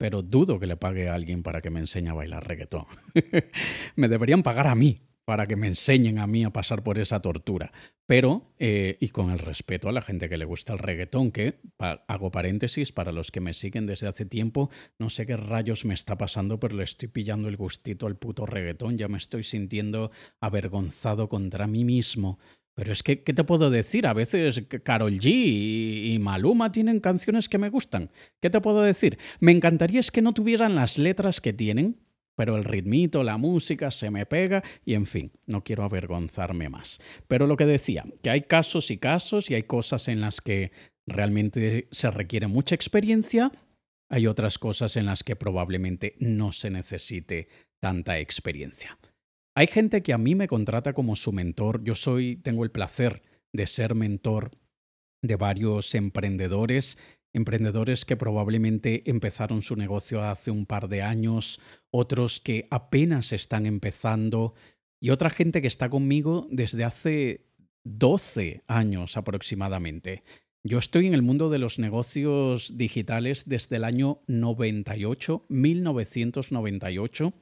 pero 0.00 0.22
dudo 0.22 0.58
que 0.58 0.66
le 0.66 0.78
pague 0.78 1.10
a 1.10 1.14
alguien 1.14 1.42
para 1.42 1.60
que 1.60 1.68
me 1.68 1.78
enseñe 1.78 2.08
a 2.08 2.14
bailar 2.14 2.48
reggaetón. 2.48 2.86
me 3.96 4.08
deberían 4.08 4.42
pagar 4.42 4.66
a 4.66 4.74
mí 4.74 5.02
para 5.26 5.46
que 5.46 5.56
me 5.56 5.66
enseñen 5.66 6.18
a 6.18 6.26
mí 6.26 6.42
a 6.42 6.54
pasar 6.54 6.82
por 6.82 6.98
esa 6.98 7.20
tortura. 7.20 7.70
Pero, 8.06 8.54
eh, 8.58 8.96
y 8.98 9.10
con 9.10 9.30
el 9.30 9.38
respeto 9.38 9.90
a 9.90 9.92
la 9.92 10.00
gente 10.00 10.30
que 10.30 10.38
le 10.38 10.46
gusta 10.46 10.72
el 10.72 10.78
reggaetón, 10.78 11.32
que, 11.32 11.60
hago 11.78 12.30
paréntesis, 12.30 12.92
para 12.92 13.12
los 13.12 13.30
que 13.30 13.42
me 13.42 13.52
siguen 13.52 13.84
desde 13.84 14.08
hace 14.08 14.24
tiempo, 14.24 14.70
no 14.98 15.10
sé 15.10 15.26
qué 15.26 15.36
rayos 15.36 15.84
me 15.84 15.92
está 15.92 16.16
pasando, 16.16 16.58
pero 16.58 16.76
le 16.76 16.84
estoy 16.84 17.08
pillando 17.08 17.50
el 17.50 17.58
gustito 17.58 18.06
al 18.06 18.16
puto 18.16 18.46
reggaetón, 18.46 18.96
ya 18.96 19.06
me 19.06 19.18
estoy 19.18 19.44
sintiendo 19.44 20.12
avergonzado 20.40 21.28
contra 21.28 21.66
mí 21.66 21.84
mismo 21.84 22.38
pero 22.80 22.94
es 22.94 23.02
que, 23.02 23.22
¿qué 23.22 23.34
te 23.34 23.44
puedo 23.44 23.68
decir? 23.68 24.06
A 24.06 24.14
veces 24.14 24.62
Carol 24.82 25.18
G 25.18 25.26
y, 25.26 26.18
Maluma 26.18 26.72
tienen 26.72 27.00
canciones 27.00 27.50
que 27.50 27.58
me 27.58 27.68
gustan. 27.68 28.10
¿Qué 28.40 28.48
te 28.48 28.62
puedo 28.62 28.80
decir? 28.80 29.18
Me 29.38 29.52
encantaría 29.52 30.00
es 30.00 30.10
que 30.10 30.22
no 30.22 30.32
tuvieran 30.32 30.74
las 30.74 30.96
letras 30.96 31.42
que 31.42 31.52
tienen, 31.52 32.00
pero 32.36 32.56
el 32.56 32.64
ritmito, 32.64 33.22
la 33.22 33.36
música 33.36 33.90
se 33.90 34.10
me 34.10 34.24
pega 34.24 34.62
y 34.86 34.94
en 34.94 35.04
fin, 35.04 35.30
no 35.44 35.62
quiero 35.62 35.84
avergonzarme 35.84 36.70
más. 36.70 37.02
Pero 37.28 37.46
lo 37.46 37.58
que 37.58 37.66
decía, 37.66 38.06
que 38.22 38.30
hay 38.30 38.44
casos 38.44 38.90
y 38.90 38.96
casos 38.96 39.50
y 39.50 39.56
hay 39.56 39.64
cosas 39.64 40.08
en 40.08 40.22
las 40.22 40.40
que 40.40 40.72
realmente 41.06 41.86
se 41.90 42.10
requiere 42.10 42.46
mucha 42.46 42.74
experiencia, 42.74 43.52
hay 44.08 44.26
otras 44.26 44.56
cosas 44.56 44.96
en 44.96 45.04
las 45.04 45.22
que 45.22 45.36
probablemente 45.36 46.14
no 46.18 46.52
se 46.52 46.70
necesite 46.70 47.48
tanta 47.78 48.18
experiencia. 48.18 48.96
Hay 49.56 49.66
gente 49.66 50.02
que 50.02 50.12
a 50.12 50.18
mí 50.18 50.34
me 50.34 50.46
contrata 50.46 50.92
como 50.92 51.16
su 51.16 51.32
mentor. 51.32 51.82
Yo 51.82 51.94
soy, 51.94 52.36
tengo 52.36 52.64
el 52.64 52.70
placer 52.70 53.22
de 53.52 53.66
ser 53.66 53.94
mentor 53.94 54.52
de 55.22 55.36
varios 55.36 55.94
emprendedores, 55.94 56.98
emprendedores 57.34 58.04
que 58.04 58.16
probablemente 58.16 59.08
empezaron 59.10 59.62
su 59.62 59.76
negocio 59.76 60.22
hace 60.22 60.50
un 60.50 60.66
par 60.66 60.88
de 60.88 61.02
años, 61.02 61.60
otros 61.90 62.40
que 62.40 62.68
apenas 62.70 63.32
están 63.32 63.66
empezando 63.66 64.54
y 65.02 65.10
otra 65.10 65.30
gente 65.30 65.60
que 65.60 65.68
está 65.68 65.88
conmigo 65.88 66.46
desde 66.50 66.84
hace 66.84 67.46
12 67.84 68.62
años 68.68 69.16
aproximadamente. 69.16 70.22
Yo 70.62 70.78
estoy 70.78 71.06
en 71.06 71.14
el 71.14 71.22
mundo 71.22 71.48
de 71.48 71.58
los 71.58 71.78
negocios 71.78 72.76
digitales 72.76 73.48
desde 73.48 73.76
el 73.76 73.84
año 73.84 74.20
98, 74.26 75.46
1998 75.48 77.32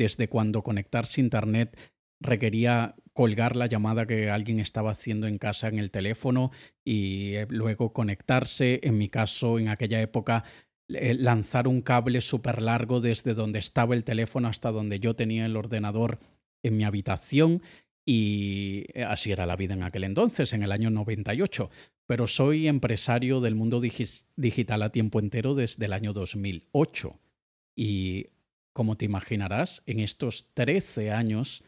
desde 0.00 0.28
cuando 0.28 0.62
conectarse 0.62 1.20
a 1.20 1.24
Internet 1.24 1.76
requería 2.20 2.94
colgar 3.12 3.54
la 3.54 3.66
llamada 3.66 4.06
que 4.06 4.30
alguien 4.30 4.58
estaba 4.58 4.92
haciendo 4.92 5.26
en 5.26 5.36
casa 5.36 5.68
en 5.68 5.78
el 5.78 5.90
teléfono 5.90 6.52
y 6.82 7.34
eh, 7.34 7.46
luego 7.50 7.92
conectarse, 7.92 8.80
en 8.82 8.96
mi 8.96 9.10
caso, 9.10 9.58
en 9.58 9.68
aquella 9.68 10.00
época, 10.00 10.44
eh, 10.88 11.12
lanzar 11.12 11.68
un 11.68 11.82
cable 11.82 12.22
súper 12.22 12.62
largo 12.62 13.02
desde 13.02 13.34
donde 13.34 13.58
estaba 13.58 13.94
el 13.94 14.04
teléfono 14.04 14.48
hasta 14.48 14.70
donde 14.70 15.00
yo 15.00 15.14
tenía 15.16 15.44
el 15.44 15.54
ordenador 15.54 16.18
en 16.62 16.78
mi 16.78 16.84
habitación 16.84 17.62
y 18.06 18.86
eh, 18.94 19.04
así 19.04 19.32
era 19.32 19.44
la 19.44 19.56
vida 19.56 19.74
en 19.74 19.82
aquel 19.82 20.04
entonces, 20.04 20.54
en 20.54 20.62
el 20.62 20.72
año 20.72 20.88
98. 20.88 21.68
Pero 22.06 22.26
soy 22.26 22.68
empresario 22.68 23.42
del 23.42 23.54
mundo 23.54 23.82
digital 23.82 24.82
a 24.82 24.92
tiempo 24.92 25.20
entero 25.20 25.54
desde 25.54 25.84
el 25.84 25.92
año 25.92 26.14
2008 26.14 27.20
y 27.76 28.28
como 28.72 28.96
te 28.96 29.04
imaginarás, 29.04 29.82
en 29.86 30.00
estos 30.00 30.52
13 30.54 31.10
años 31.10 31.64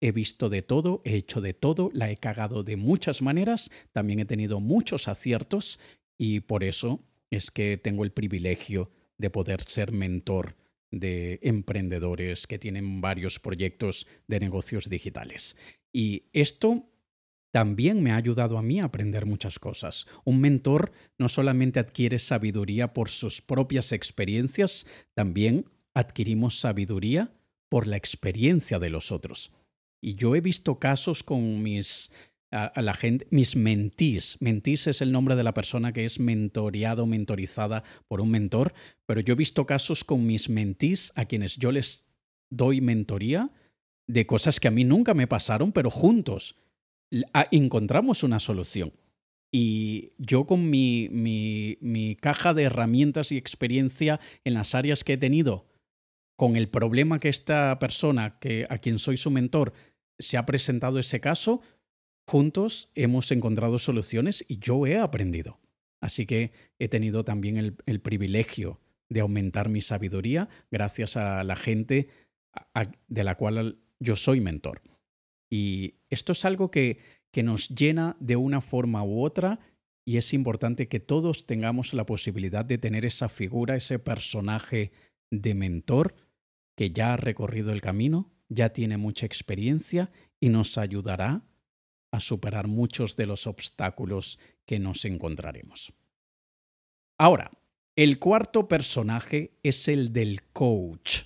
he 0.00 0.12
visto 0.12 0.48
de 0.48 0.62
todo, 0.62 1.02
he 1.04 1.14
hecho 1.14 1.40
de 1.40 1.54
todo, 1.54 1.90
la 1.92 2.10
he 2.10 2.16
cagado 2.16 2.62
de 2.62 2.76
muchas 2.76 3.22
maneras, 3.22 3.70
también 3.92 4.20
he 4.20 4.24
tenido 4.24 4.60
muchos 4.60 5.08
aciertos 5.08 5.78
y 6.18 6.40
por 6.40 6.64
eso 6.64 7.02
es 7.30 7.50
que 7.50 7.76
tengo 7.76 8.04
el 8.04 8.12
privilegio 8.12 8.90
de 9.18 9.30
poder 9.30 9.62
ser 9.62 9.92
mentor 9.92 10.56
de 10.90 11.40
emprendedores 11.42 12.46
que 12.46 12.58
tienen 12.58 13.00
varios 13.00 13.38
proyectos 13.38 14.06
de 14.28 14.40
negocios 14.40 14.88
digitales. 14.88 15.56
Y 15.92 16.24
esto 16.32 16.88
también 17.50 18.02
me 18.02 18.12
ha 18.12 18.16
ayudado 18.16 18.58
a 18.58 18.62
mí 18.62 18.80
a 18.80 18.84
aprender 18.84 19.24
muchas 19.24 19.58
cosas. 19.58 20.06
Un 20.24 20.40
mentor 20.40 20.92
no 21.18 21.28
solamente 21.28 21.80
adquiere 21.80 22.18
sabiduría 22.18 22.92
por 22.92 23.08
sus 23.08 23.40
propias 23.40 23.92
experiencias, 23.92 24.86
también 25.14 25.64
adquirimos 25.96 26.60
sabiduría 26.60 27.32
por 27.70 27.86
la 27.86 27.96
experiencia 27.96 28.78
de 28.78 28.90
los 28.90 29.10
otros. 29.10 29.52
Y 30.00 30.14
yo 30.14 30.36
he 30.36 30.40
visto 30.40 30.78
casos 30.78 31.22
con 31.22 31.62
mis 31.62 32.12
a, 32.52 32.80
la 32.80 32.94
gente, 32.94 33.26
mis 33.30 33.56
mentís. 33.56 34.36
Mentís 34.40 34.86
es 34.86 35.00
el 35.00 35.10
nombre 35.10 35.36
de 35.36 35.42
la 35.42 35.54
persona 35.54 35.92
que 35.92 36.04
es 36.04 36.20
mentoreado, 36.20 37.06
mentorizada 37.06 37.82
por 38.08 38.20
un 38.20 38.30
mentor, 38.30 38.74
pero 39.06 39.20
yo 39.20 39.32
he 39.32 39.36
visto 39.36 39.66
casos 39.66 40.04
con 40.04 40.26
mis 40.26 40.48
mentís 40.48 41.12
a 41.16 41.24
quienes 41.24 41.56
yo 41.56 41.72
les 41.72 42.06
doy 42.50 42.80
mentoría 42.80 43.50
de 44.06 44.26
cosas 44.26 44.60
que 44.60 44.68
a 44.68 44.70
mí 44.70 44.84
nunca 44.84 45.14
me 45.14 45.26
pasaron, 45.26 45.72
pero 45.72 45.90
juntos 45.90 46.56
encontramos 47.50 48.22
una 48.22 48.38
solución. 48.38 48.92
Y 49.50 50.12
yo 50.18 50.46
con 50.46 50.68
mi, 50.68 51.08
mi, 51.10 51.78
mi 51.80 52.16
caja 52.16 52.52
de 52.52 52.64
herramientas 52.64 53.32
y 53.32 53.38
experiencia 53.38 54.20
en 54.44 54.54
las 54.54 54.74
áreas 54.74 55.02
que 55.02 55.14
he 55.14 55.18
tenido, 55.18 55.66
con 56.36 56.56
el 56.56 56.68
problema 56.68 57.18
que 57.18 57.30
esta 57.30 57.78
persona, 57.78 58.38
que, 58.38 58.66
a 58.68 58.78
quien 58.78 58.98
soy 58.98 59.16
su 59.16 59.30
mentor, 59.30 59.72
se 60.18 60.36
ha 60.36 60.46
presentado 60.46 60.98
ese 60.98 61.20
caso, 61.20 61.62
juntos 62.26 62.90
hemos 62.94 63.32
encontrado 63.32 63.78
soluciones 63.78 64.44
y 64.46 64.58
yo 64.58 64.86
he 64.86 64.98
aprendido. 64.98 65.58
Así 66.00 66.26
que 66.26 66.52
he 66.78 66.88
tenido 66.88 67.24
también 67.24 67.56
el, 67.56 68.00
privilegio 68.00 68.80
de 69.08 69.20
aumentar 69.20 69.68
mi 69.68 69.80
sabiduría 69.80 70.48
gracias 70.70 71.16
a 71.16 71.42
la 71.42 71.56
gente 71.56 72.08
de 73.08 73.24
la 73.24 73.36
cual 73.36 73.78
yo 73.98 74.16
soy 74.16 74.40
mentor. 74.40 74.82
Y 75.50 75.94
esto 76.10 76.32
es 76.32 76.44
algo 76.44 76.70
que, 76.70 76.98
que 77.32 77.42
nos 77.42 77.68
llena 77.70 78.16
de 78.20 78.36
una 78.36 78.60
forma 78.60 79.04
u 79.04 79.24
otra 79.24 79.60
y 80.04 80.18
es 80.18 80.34
importante 80.34 80.88
que 80.88 81.00
todos 81.00 81.46
tengamos 81.46 81.94
la 81.94 82.06
posibilidad 82.06 82.64
de 82.64 82.78
tener 82.78 83.04
esa 83.04 83.28
figura, 83.28 83.76
ese 83.76 83.98
personaje 83.98 84.92
de 85.30 85.54
mentor 85.54 86.14
que 86.76 86.92
ya 86.92 87.14
ha 87.14 87.16
recorrido 87.16 87.72
el 87.72 87.80
camino, 87.80 88.30
ya 88.48 88.68
tiene 88.68 88.96
mucha 88.98 89.26
experiencia 89.26 90.10
y 90.38 90.50
nos 90.50 90.78
ayudará 90.78 91.42
a 92.12 92.20
superar 92.20 92.68
muchos 92.68 93.16
de 93.16 93.26
los 93.26 93.46
obstáculos 93.46 94.38
que 94.64 94.78
nos 94.78 95.04
encontraremos. 95.04 95.92
Ahora, 97.18 97.50
el 97.96 98.18
cuarto 98.18 98.68
personaje 98.68 99.58
es 99.62 99.88
el 99.88 100.12
del 100.12 100.42
coach. 100.52 101.22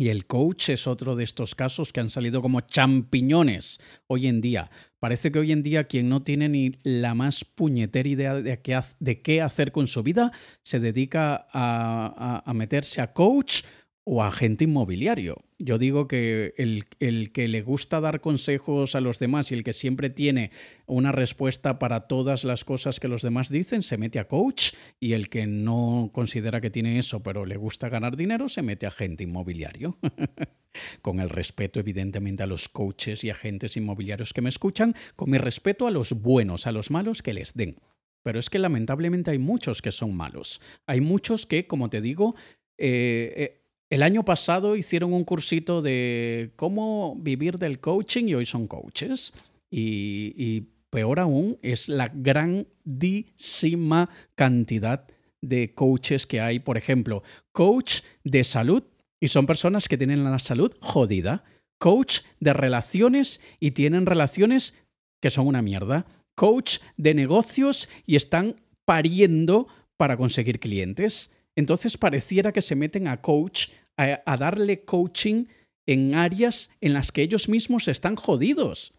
Y 0.00 0.10
el 0.10 0.26
coach 0.26 0.68
es 0.68 0.86
otro 0.86 1.16
de 1.16 1.24
estos 1.24 1.56
casos 1.56 1.92
que 1.92 1.98
han 1.98 2.10
salido 2.10 2.40
como 2.40 2.60
champiñones 2.60 3.80
hoy 4.06 4.28
en 4.28 4.40
día. 4.40 4.70
Parece 5.00 5.32
que 5.32 5.40
hoy 5.40 5.50
en 5.50 5.64
día 5.64 5.84
quien 5.84 6.08
no 6.08 6.22
tiene 6.22 6.48
ni 6.48 6.78
la 6.84 7.14
más 7.14 7.44
puñetera 7.44 8.08
idea 8.08 8.34
de 8.34 9.22
qué, 9.22 9.40
hacer 9.42 9.72
con 9.72 9.88
su 9.88 10.04
vida 10.04 10.30
se 10.62 10.78
dedica 10.78 11.48
a 11.52 12.52
meterse 12.54 13.00
a 13.00 13.12
coach 13.12 13.64
o 14.10 14.22
agente 14.22 14.64
inmobiliario. 14.64 15.44
Yo 15.58 15.76
digo 15.76 16.08
que 16.08 16.54
el, 16.56 16.86
el, 16.98 17.30
que 17.30 17.46
le 17.46 17.60
gusta 17.60 18.00
dar 18.00 18.22
consejos 18.22 18.94
a 18.94 19.02
los 19.02 19.18
demás 19.18 19.52
y 19.52 19.54
el 19.54 19.62
que 19.62 19.74
siempre 19.74 20.08
tiene 20.08 20.50
una 20.86 21.12
respuesta 21.12 21.78
para 21.78 22.06
todas 22.06 22.42
las 22.44 22.64
cosas 22.64 23.00
que 23.00 23.08
los 23.08 23.20
demás 23.20 23.50
dicen, 23.50 23.82
se 23.82 23.98
mete 23.98 24.18
a 24.18 24.26
coach 24.26 24.72
y 24.98 25.12
el 25.12 25.28
que 25.28 25.46
no 25.46 26.08
considera 26.14 26.62
que 26.62 26.70
tiene 26.70 26.98
eso 26.98 27.22
pero 27.22 27.44
le 27.44 27.58
gusta 27.58 27.90
ganar 27.90 28.16
dinero, 28.16 28.48
se 28.48 28.62
mete 28.62 28.86
a 28.86 28.88
agente 28.88 29.24
inmobiliario. 29.24 29.98
con 31.02 31.20
el 31.20 31.28
respeto 31.28 31.78
evidentemente 31.78 32.42
a 32.42 32.46
los 32.46 32.70
coaches 32.70 33.24
y 33.24 33.30
agentes 33.30 33.76
inmobiliarios 33.76 34.32
que 34.32 34.40
me 34.40 34.48
escuchan, 34.48 34.94
con 35.16 35.28
mi 35.28 35.36
respeto 35.36 35.86
a 35.86 35.90
los 35.90 36.14
buenos, 36.14 36.66
a 36.66 36.72
los 36.72 36.90
malos 36.90 37.22
que 37.22 37.34
les 37.34 37.52
den. 37.52 37.76
Pero 38.22 38.38
es 38.38 38.48
que 38.48 38.58
lamentablemente 38.58 39.32
hay 39.32 39.38
muchos 39.38 39.82
que 39.82 39.92
son 39.92 40.14
malos. 40.14 40.62
Hay 40.86 41.00
muchos 41.00 41.46
que, 41.46 41.66
como 41.66 41.90
te 41.90 42.00
digo, 42.00 42.36
eh, 42.78 43.34
eh, 43.36 43.57
el 43.90 44.02
año 44.02 44.24
pasado 44.24 44.76
hicieron 44.76 45.12
un 45.12 45.24
cursito 45.24 45.82
de 45.82 46.52
cómo 46.56 47.16
vivir 47.16 47.58
del 47.58 47.80
coaching 47.80 48.24
y 48.26 48.34
hoy 48.34 48.46
son 48.46 48.66
coaches. 48.66 49.32
Y, 49.70 50.68
peor 50.90 51.20
aún 51.20 51.58
es 51.60 51.90
la 51.90 52.08
grandísima 52.08 54.08
cantidad 54.34 55.06
de 55.42 55.74
coaches 55.74 56.26
que 56.26 56.40
hay, 56.40 56.60
por 56.60 56.78
ejemplo, 56.78 57.22
coach 57.52 58.00
de 58.24 58.42
salud 58.42 58.84
y 59.20 59.28
son 59.28 59.46
personas 59.46 59.86
que 59.86 59.98
tienen 59.98 60.24
la 60.24 60.38
salud 60.38 60.74
jodida, 60.80 61.44
coach 61.78 62.20
de 62.40 62.54
relaciones 62.54 63.42
y 63.60 63.72
tienen 63.72 64.06
relaciones 64.06 64.82
que 65.20 65.28
son 65.28 65.46
una 65.46 65.60
mierda, 65.60 66.06
coach 66.34 66.78
de 66.96 67.12
negocios 67.12 67.90
y 68.06 68.16
están 68.16 68.56
pariendo 68.86 69.68
para 69.98 70.16
conseguir 70.16 70.58
clientes. 70.58 71.37
Entonces 71.58 71.98
pareciera 71.98 72.52
que 72.52 72.62
se 72.62 72.76
meten 72.76 73.08
a 73.08 73.20
coach, 73.20 73.70
a, 73.96 74.36
darle 74.36 74.84
coaching 74.84 75.46
en 75.88 76.14
áreas 76.14 76.70
en 76.80 76.92
las 76.92 77.10
que 77.10 77.22
ellos 77.22 77.48
mismos 77.48 77.88
están 77.88 78.14
jodidos. 78.14 78.94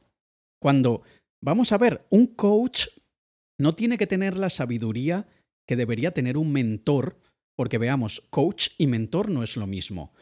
Cuando, 0.61 1.03
vamos 1.41 1.71
a 1.71 1.77
ver, 1.77 2.05
un 2.09 2.27
coach 2.27 2.87
no 3.57 3.75
tiene 3.75 3.97
que 3.97 4.07
tener 4.07 4.35
la 4.35 4.49
sabiduría 4.49 5.25
que 5.65 5.77
debería 5.77 6.11
tener 6.11 6.35
un 6.35 6.51
mentor, 6.51 7.21
porque 7.55 7.77
veamos, 7.77 8.27
coach 8.29 8.71
y 8.77 8.87
mentor 8.87 9.29
no 9.29 9.41
es 9.41 9.55
lo 9.55 9.65
mismo. 9.65 10.13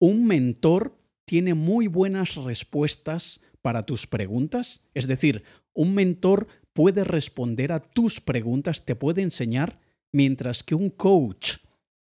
Un 0.00 0.26
mentor 0.26 0.98
tiene 1.26 1.52
muy 1.52 1.88
buenas 1.88 2.36
respuestas 2.36 3.44
para 3.60 3.84
tus 3.84 4.06
preguntas, 4.06 4.88
es 4.94 5.08
decir, 5.08 5.44
un 5.74 5.92
mentor 5.92 6.48
puede 6.72 7.04
responder 7.04 7.70
a 7.70 7.80
tus 7.80 8.18
preguntas, 8.18 8.86
te 8.86 8.96
puede 8.96 9.20
enseñar, 9.20 9.78
mientras 10.10 10.62
que 10.62 10.74
un 10.74 10.88
coach 10.88 11.58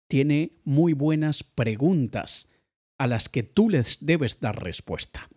tiene 0.07 0.59
muy 0.63 0.93
buenas 0.93 1.43
preguntas 1.43 2.51
a 2.97 3.07
las 3.07 3.29
que 3.29 3.43
tú 3.43 3.69
les 3.69 4.05
debes 4.05 4.39
dar 4.39 4.63
respuesta. 4.63 5.29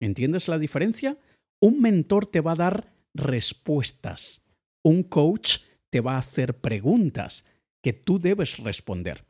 ¿Entiendes 0.00 0.48
la 0.48 0.58
diferencia? 0.58 1.18
Un 1.60 1.80
mentor 1.80 2.26
te 2.26 2.40
va 2.40 2.52
a 2.52 2.56
dar 2.56 2.92
respuestas. 3.14 4.46
Un 4.84 5.02
coach 5.02 5.58
te 5.90 6.00
va 6.00 6.14
a 6.14 6.18
hacer 6.18 6.60
preguntas 6.60 7.46
que 7.82 7.92
tú 7.92 8.18
debes 8.18 8.58
responder. 8.58 9.24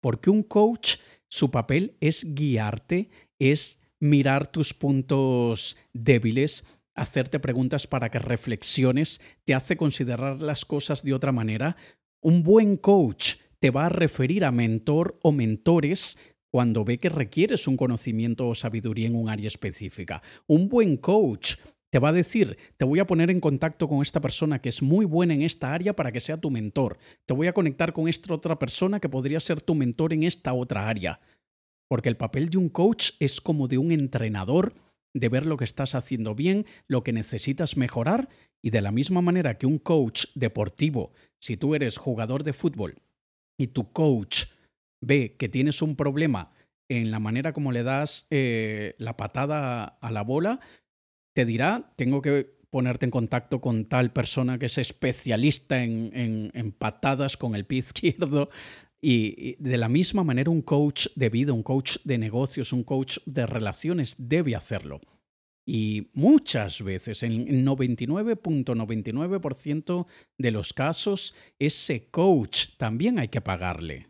Porque 0.00 0.30
un 0.30 0.42
coach, 0.42 0.96
su 1.28 1.50
papel 1.50 1.96
es 2.00 2.34
guiarte, 2.34 3.10
es 3.38 3.82
mirar 4.00 4.50
tus 4.50 4.74
puntos 4.74 5.76
débiles, 5.92 6.66
hacerte 6.94 7.38
preguntas 7.38 7.86
para 7.86 8.10
que 8.10 8.18
reflexiones, 8.18 9.20
te 9.44 9.54
hace 9.54 9.76
considerar 9.76 10.40
las 10.40 10.64
cosas 10.64 11.02
de 11.02 11.14
otra 11.14 11.32
manera. 11.32 11.76
Un 12.20 12.42
buen 12.42 12.76
coach 12.76 13.36
te 13.60 13.70
va 13.70 13.86
a 13.86 13.90
referir 13.90 14.44
a 14.44 14.52
mentor 14.52 15.18
o 15.22 15.32
mentores 15.32 16.18
cuando 16.50 16.84
ve 16.84 16.98
que 16.98 17.08
requieres 17.08 17.68
un 17.68 17.76
conocimiento 17.76 18.48
o 18.48 18.54
sabiduría 18.54 19.06
en 19.06 19.16
un 19.16 19.28
área 19.28 19.48
específica. 19.48 20.22
Un 20.46 20.68
buen 20.68 20.96
coach 20.96 21.56
te 21.90 21.98
va 21.98 22.10
a 22.10 22.12
decir, 22.12 22.58
te 22.76 22.84
voy 22.84 22.98
a 22.98 23.06
poner 23.06 23.30
en 23.30 23.40
contacto 23.40 23.88
con 23.88 24.02
esta 24.02 24.20
persona 24.20 24.60
que 24.60 24.68
es 24.68 24.82
muy 24.82 25.06
buena 25.06 25.34
en 25.34 25.42
esta 25.42 25.72
área 25.72 25.94
para 25.94 26.12
que 26.12 26.20
sea 26.20 26.36
tu 26.36 26.50
mentor. 26.50 26.98
Te 27.24 27.34
voy 27.34 27.46
a 27.46 27.54
conectar 27.54 27.92
con 27.92 28.08
esta 28.08 28.34
otra 28.34 28.58
persona 28.58 29.00
que 29.00 29.08
podría 29.08 29.40
ser 29.40 29.60
tu 29.60 29.74
mentor 29.74 30.12
en 30.12 30.22
esta 30.22 30.52
otra 30.52 30.88
área. 30.88 31.20
Porque 31.88 32.10
el 32.10 32.18
papel 32.18 32.50
de 32.50 32.58
un 32.58 32.68
coach 32.68 33.12
es 33.20 33.40
como 33.40 33.68
de 33.68 33.78
un 33.78 33.90
entrenador, 33.90 34.74
de 35.14 35.30
ver 35.30 35.46
lo 35.46 35.56
que 35.56 35.64
estás 35.64 35.94
haciendo 35.94 36.34
bien, 36.34 36.66
lo 36.86 37.02
que 37.02 37.14
necesitas 37.14 37.78
mejorar, 37.78 38.28
y 38.60 38.68
de 38.68 38.82
la 38.82 38.92
misma 38.92 39.22
manera 39.22 39.56
que 39.56 39.66
un 39.66 39.78
coach 39.78 40.26
deportivo, 40.34 41.12
si 41.40 41.56
tú 41.56 41.74
eres 41.74 41.96
jugador 41.96 42.44
de 42.44 42.52
fútbol 42.52 42.96
y 43.58 43.68
tu 43.68 43.92
coach 43.92 44.44
ve 45.00 45.36
que 45.38 45.48
tienes 45.48 45.82
un 45.82 45.96
problema 45.96 46.52
en 46.88 47.10
la 47.10 47.18
manera 47.18 47.52
como 47.52 47.72
le 47.72 47.82
das 47.82 48.26
eh, 48.30 48.94
la 48.98 49.16
patada 49.16 49.84
a 49.84 50.10
la 50.10 50.22
bola, 50.22 50.60
te 51.34 51.44
dirá, 51.44 51.92
tengo 51.96 52.22
que 52.22 52.58
ponerte 52.70 53.04
en 53.04 53.10
contacto 53.10 53.60
con 53.60 53.86
tal 53.86 54.12
persona 54.12 54.58
que 54.58 54.66
es 54.66 54.78
especialista 54.78 55.82
en, 55.82 56.50
en, 56.54 56.72
patadas 56.72 57.36
con 57.36 57.54
el 57.54 57.64
pie 57.64 57.78
izquierdo. 57.86 58.50
Y, 59.00 59.54
de 59.62 59.76
la 59.76 59.88
misma 59.88 60.24
manera 60.24 60.50
un 60.50 60.62
coach 60.62 61.08
de 61.14 61.28
vida, 61.28 61.52
un 61.52 61.62
coach 61.62 61.98
de 62.04 62.18
negocios, 62.18 62.72
un 62.72 62.82
coach 62.82 63.18
de 63.26 63.46
relaciones 63.46 64.16
debe 64.18 64.56
hacerlo. 64.56 65.00
Y 65.70 66.08
muchas 66.14 66.82
veces, 66.82 67.22
en 67.22 67.66
99.99% 67.66 70.06
de 70.38 70.50
los 70.50 70.72
casos, 70.72 71.34
ese 71.58 72.08
coach 72.08 72.68
también 72.78 73.18
hay 73.18 73.28
que 73.28 73.42
pagarle. 73.42 74.06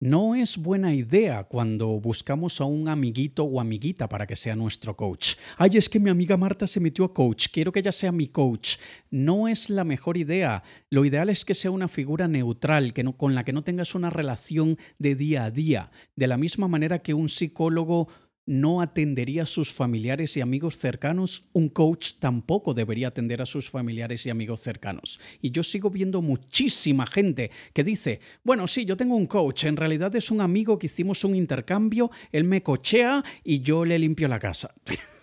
No 0.00 0.34
es 0.34 0.56
buena 0.56 0.94
idea 0.94 1.44
cuando 1.44 1.88
buscamos 2.00 2.60
a 2.60 2.64
un 2.64 2.88
amiguito 2.88 3.44
o 3.44 3.60
amiguita 3.60 4.08
para 4.08 4.26
que 4.26 4.36
sea 4.36 4.56
nuestro 4.56 4.96
coach. 4.96 5.34
Ay, 5.56 5.70
es 5.74 5.88
que 5.88 6.00
mi 6.00 6.08
amiga 6.08 6.36
Marta 6.36 6.66
se 6.66 6.80
metió 6.80 7.06
a 7.06 7.14
coach, 7.14 7.48
quiero 7.52 7.72
que 7.72 7.80
ella 7.80 7.92
sea 7.92 8.12
mi 8.12 8.28
coach. 8.28 8.76
No 9.10 9.48
es 9.48 9.68
la 9.68 9.84
mejor 9.84 10.16
idea. 10.16 10.62
Lo 10.90 11.04
ideal 11.04 11.28
es 11.28 11.44
que 11.44 11.54
sea 11.54 11.70
una 11.70 11.88
figura 11.88 12.28
neutral, 12.28 12.94
que 12.94 13.04
no, 13.04 13.16
con 13.16 13.34
la 13.34 13.44
que 13.44 13.52
no 13.52 13.62
tengas 13.62 13.94
una 13.94 14.08
relación 14.08 14.78
de 14.98 15.14
día 15.14 15.44
a 15.44 15.50
día. 15.50 15.90
De 16.14 16.26
la 16.26 16.38
misma 16.38 16.68
manera 16.68 16.98
que 16.98 17.12
un 17.12 17.30
psicólogo 17.30 18.08
no 18.46 18.80
atendería 18.80 19.42
a 19.42 19.46
sus 19.46 19.72
familiares 19.72 20.36
y 20.36 20.40
amigos 20.40 20.78
cercanos, 20.78 21.44
un 21.52 21.68
coach 21.68 22.14
tampoco 22.18 22.74
debería 22.74 23.08
atender 23.08 23.42
a 23.42 23.46
sus 23.46 23.68
familiares 23.68 24.24
y 24.24 24.30
amigos 24.30 24.60
cercanos. 24.60 25.20
Y 25.42 25.50
yo 25.50 25.62
sigo 25.62 25.90
viendo 25.90 26.22
muchísima 26.22 27.06
gente 27.06 27.50
que 27.72 27.84
dice, 27.84 28.20
bueno, 28.44 28.66
sí, 28.68 28.84
yo 28.84 28.96
tengo 28.96 29.16
un 29.16 29.26
coach, 29.26 29.64
en 29.64 29.76
realidad 29.76 30.14
es 30.16 30.30
un 30.30 30.40
amigo 30.40 30.78
que 30.78 30.86
hicimos 30.86 31.24
un 31.24 31.34
intercambio, 31.34 32.10
él 32.32 32.44
me 32.44 32.62
cochea 32.62 33.24
y 33.44 33.60
yo 33.60 33.84
le 33.84 33.98
limpio 33.98 34.28
la 34.28 34.38
casa. 34.38 34.72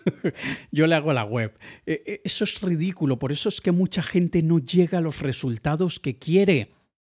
yo 0.70 0.86
le 0.86 0.94
hago 0.94 1.12
la 1.12 1.24
web. 1.24 1.58
E, 1.86 2.02
e, 2.06 2.20
eso 2.24 2.44
es 2.44 2.60
ridículo, 2.60 3.18
por 3.18 3.32
eso 3.32 3.48
es 3.48 3.60
que 3.60 3.72
mucha 3.72 4.02
gente 4.02 4.42
no 4.42 4.58
llega 4.58 4.98
a 4.98 5.00
los 5.00 5.20
resultados 5.20 5.98
que 5.98 6.18
quiere. 6.18 6.73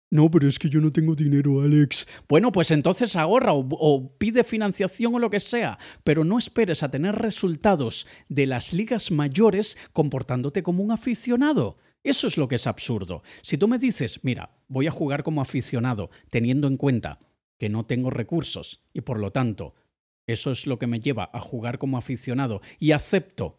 No, 0.10 0.32
pero 0.32 0.48
es 0.48 0.58
que 0.58 0.70
yo 0.70 0.80
no 0.80 0.92
tengo 0.92 1.16
dinero, 1.16 1.62
Alex. 1.62 2.08
Bueno, 2.30 2.52
pues 2.54 2.72
entonces 2.72 3.16
ahorra 3.18 3.52
o, 3.54 4.18
pide 4.18 4.46
financiación 4.46 5.16
o 5.16 5.20
lo 5.20 5.30
que 5.30 5.42
sea, 5.42 5.78
pero 6.04 6.24
no 6.24 6.40
esperes 6.40 6.82
a 6.82 6.90
tener 6.90 7.16
resultados 7.16 8.08
de 8.30 8.46
las 8.46 8.72
ligas 8.72 9.12
mayores 9.12 9.78
comportándote 9.92 10.64
como 10.64 10.82
un 10.82 10.92
aficionado. 10.92 11.78
Eso 12.04 12.28
es 12.28 12.38
lo 12.38 12.48
que 12.48 12.56
es 12.56 12.68
absurdo. 12.68 13.22
Si 13.42 13.58
tú 13.58 13.68
me 13.68 13.80
dices, 13.80 14.24
mira, 14.24 14.52
voy 14.70 14.88
a 14.88 14.92
jugar 14.92 15.24
como 15.24 15.42
aficionado, 15.42 16.10
teniendo 16.30 16.68
en 16.68 16.78
cuenta 16.78 17.20
que 17.58 17.68
no 17.68 17.86
tengo 17.86 18.10
recursos 18.10 18.82
y 18.94 19.02
por 19.02 19.20
lo 19.20 19.32
tanto 19.32 19.76
eso 20.26 20.52
es 20.52 20.68
lo 20.68 20.78
que 20.78 20.88
me 20.88 21.00
lleva 21.00 21.30
a 21.34 21.42
jugar 21.42 21.80
como 21.80 21.98
aficionado 21.98 22.62
y 22.80 22.92
acepto 22.92 23.58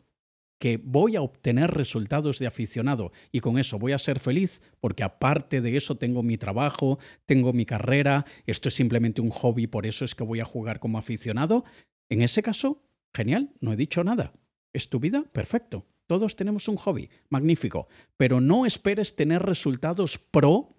que 0.59 0.81
voy 0.83 1.17
a 1.17 1.23
obtener 1.23 1.71
resultados 1.71 2.39
de 2.39 2.47
aficionado 2.47 3.13
y 3.31 3.41
con 3.41 3.59
eso 3.59 3.79
voy 3.79 3.93
a 3.93 3.99
ser 3.99 4.19
feliz 4.19 4.61
porque 4.81 5.05
aparte 5.05 5.61
de 5.61 5.77
eso 5.77 5.97
tengo 5.97 6.23
mi 6.23 6.37
trabajo, 6.37 6.99
tengo 7.27 7.53
mi 7.53 7.65
carrera, 7.65 8.27
esto 8.47 8.69
es 8.69 8.75
simplemente 8.75 9.21
un 9.21 9.31
hobby, 9.31 9.67
por 9.67 9.87
eso 9.87 10.05
es 10.05 10.15
que 10.15 10.25
voy 10.25 10.41
a 10.41 10.45
jugar 10.45 10.81
como 10.81 10.99
aficionado, 10.99 11.65
en 12.11 12.23
ese 12.23 12.43
caso, 12.43 12.83
genial, 13.15 13.53
no 13.61 13.73
he 13.73 13.77
dicho 13.77 14.03
nada. 14.03 14.33
¿Es 14.73 14.89
tu 14.89 15.01
vida? 15.01 15.25
Perfecto. 15.33 15.87
Todos 16.07 16.37
tenemos 16.37 16.69
un 16.69 16.77
hobby, 16.77 17.11
magnífico, 17.29 17.89
pero 18.17 18.41
no 18.41 18.65
esperes 18.65 19.15
tener 19.15 19.43
resultados 19.43 20.19
pro 20.19 20.77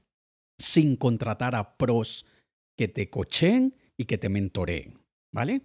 sin 0.58 0.96
contratar 0.96 1.56
a 1.56 1.78
pros 1.78 2.26
que 2.76 2.88
te 2.88 3.10
cocheen 3.10 3.76
y 3.96 4.06
que 4.06 4.18
te 4.18 4.30
mentoreen, 4.30 5.00
¿vale? 5.32 5.62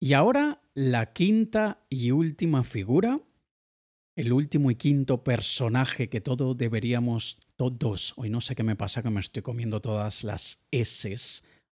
Y 0.00 0.14
ahora 0.14 0.61
la 0.74 1.12
quinta 1.12 1.84
y 1.88 2.10
última 2.10 2.64
figura, 2.64 3.20
el 4.16 4.32
último 4.32 4.70
y 4.70 4.76
quinto 4.76 5.22
personaje 5.24 6.08
que 6.08 6.20
todos 6.20 6.56
deberíamos, 6.56 7.38
todos, 7.56 8.14
hoy 8.16 8.30
no 8.30 8.40
sé 8.40 8.54
qué 8.54 8.62
me 8.62 8.76
pasa 8.76 9.02
que 9.02 9.10
me 9.10 9.20
estoy 9.20 9.42
comiendo 9.42 9.80
todas 9.80 10.24
las 10.24 10.66
S 10.70 11.14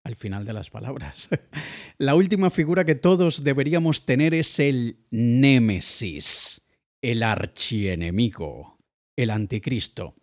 al 0.02 0.16
final 0.16 0.44
de 0.44 0.52
las 0.52 0.70
palabras. 0.70 1.28
la 1.98 2.14
última 2.14 2.50
figura 2.50 2.84
que 2.84 2.94
todos 2.94 3.44
deberíamos 3.44 4.06
tener 4.06 4.34
es 4.34 4.58
el 4.58 4.98
Némesis, 5.10 6.66
el 7.02 7.22
archienemigo, 7.22 8.78
el 9.16 9.30
anticristo. 9.30 10.14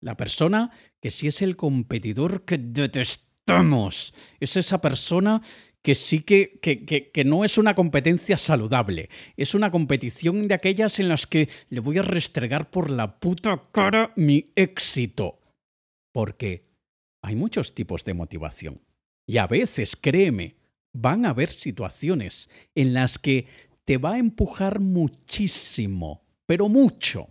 La 0.00 0.16
persona 0.16 0.70
que 1.00 1.10
si 1.10 1.26
es 1.26 1.42
el 1.42 1.56
competidor 1.56 2.44
que 2.44 2.58
detestamos, 2.58 4.14
es 4.38 4.56
esa 4.56 4.80
persona 4.80 5.42
que 5.86 5.94
sí 5.94 6.22
que, 6.22 6.58
que, 6.58 7.24
no 7.24 7.44
es 7.44 7.58
una 7.58 7.76
competencia 7.76 8.38
saludable. 8.38 9.08
Es 9.36 9.54
una 9.54 9.70
competición 9.70 10.48
de 10.48 10.54
aquellas 10.54 10.98
en 10.98 11.08
las 11.08 11.28
que 11.28 11.48
le 11.70 11.78
voy 11.78 11.98
a 11.98 12.02
restregar 12.02 12.72
por 12.72 12.90
la 12.90 13.20
puta 13.20 13.68
cara 13.70 14.12
mi 14.16 14.50
éxito. 14.56 15.38
Porque 16.12 16.66
hay 17.22 17.36
muchos 17.36 17.76
tipos 17.76 18.02
de 18.02 18.14
motivación. 18.14 18.80
Y 19.28 19.36
a 19.36 19.46
veces, 19.46 19.94
créeme, 19.94 20.56
van 20.92 21.24
a 21.24 21.30
haber 21.30 21.50
situaciones 21.50 22.50
en 22.74 22.92
las 22.92 23.20
que 23.20 23.46
te 23.84 23.96
va 23.96 24.14
a 24.14 24.18
empujar 24.18 24.80
muchísimo, 24.80 26.24
pero 26.46 26.68
mucho. 26.68 27.28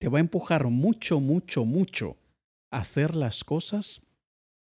Te 0.00 0.08
va 0.08 0.18
a 0.18 0.22
empujar 0.22 0.66
mucho, 0.66 1.20
mucho, 1.20 1.64
mucho 1.64 2.16
a 2.72 2.78
hacer 2.78 3.14
las 3.14 3.44
cosas 3.44 4.02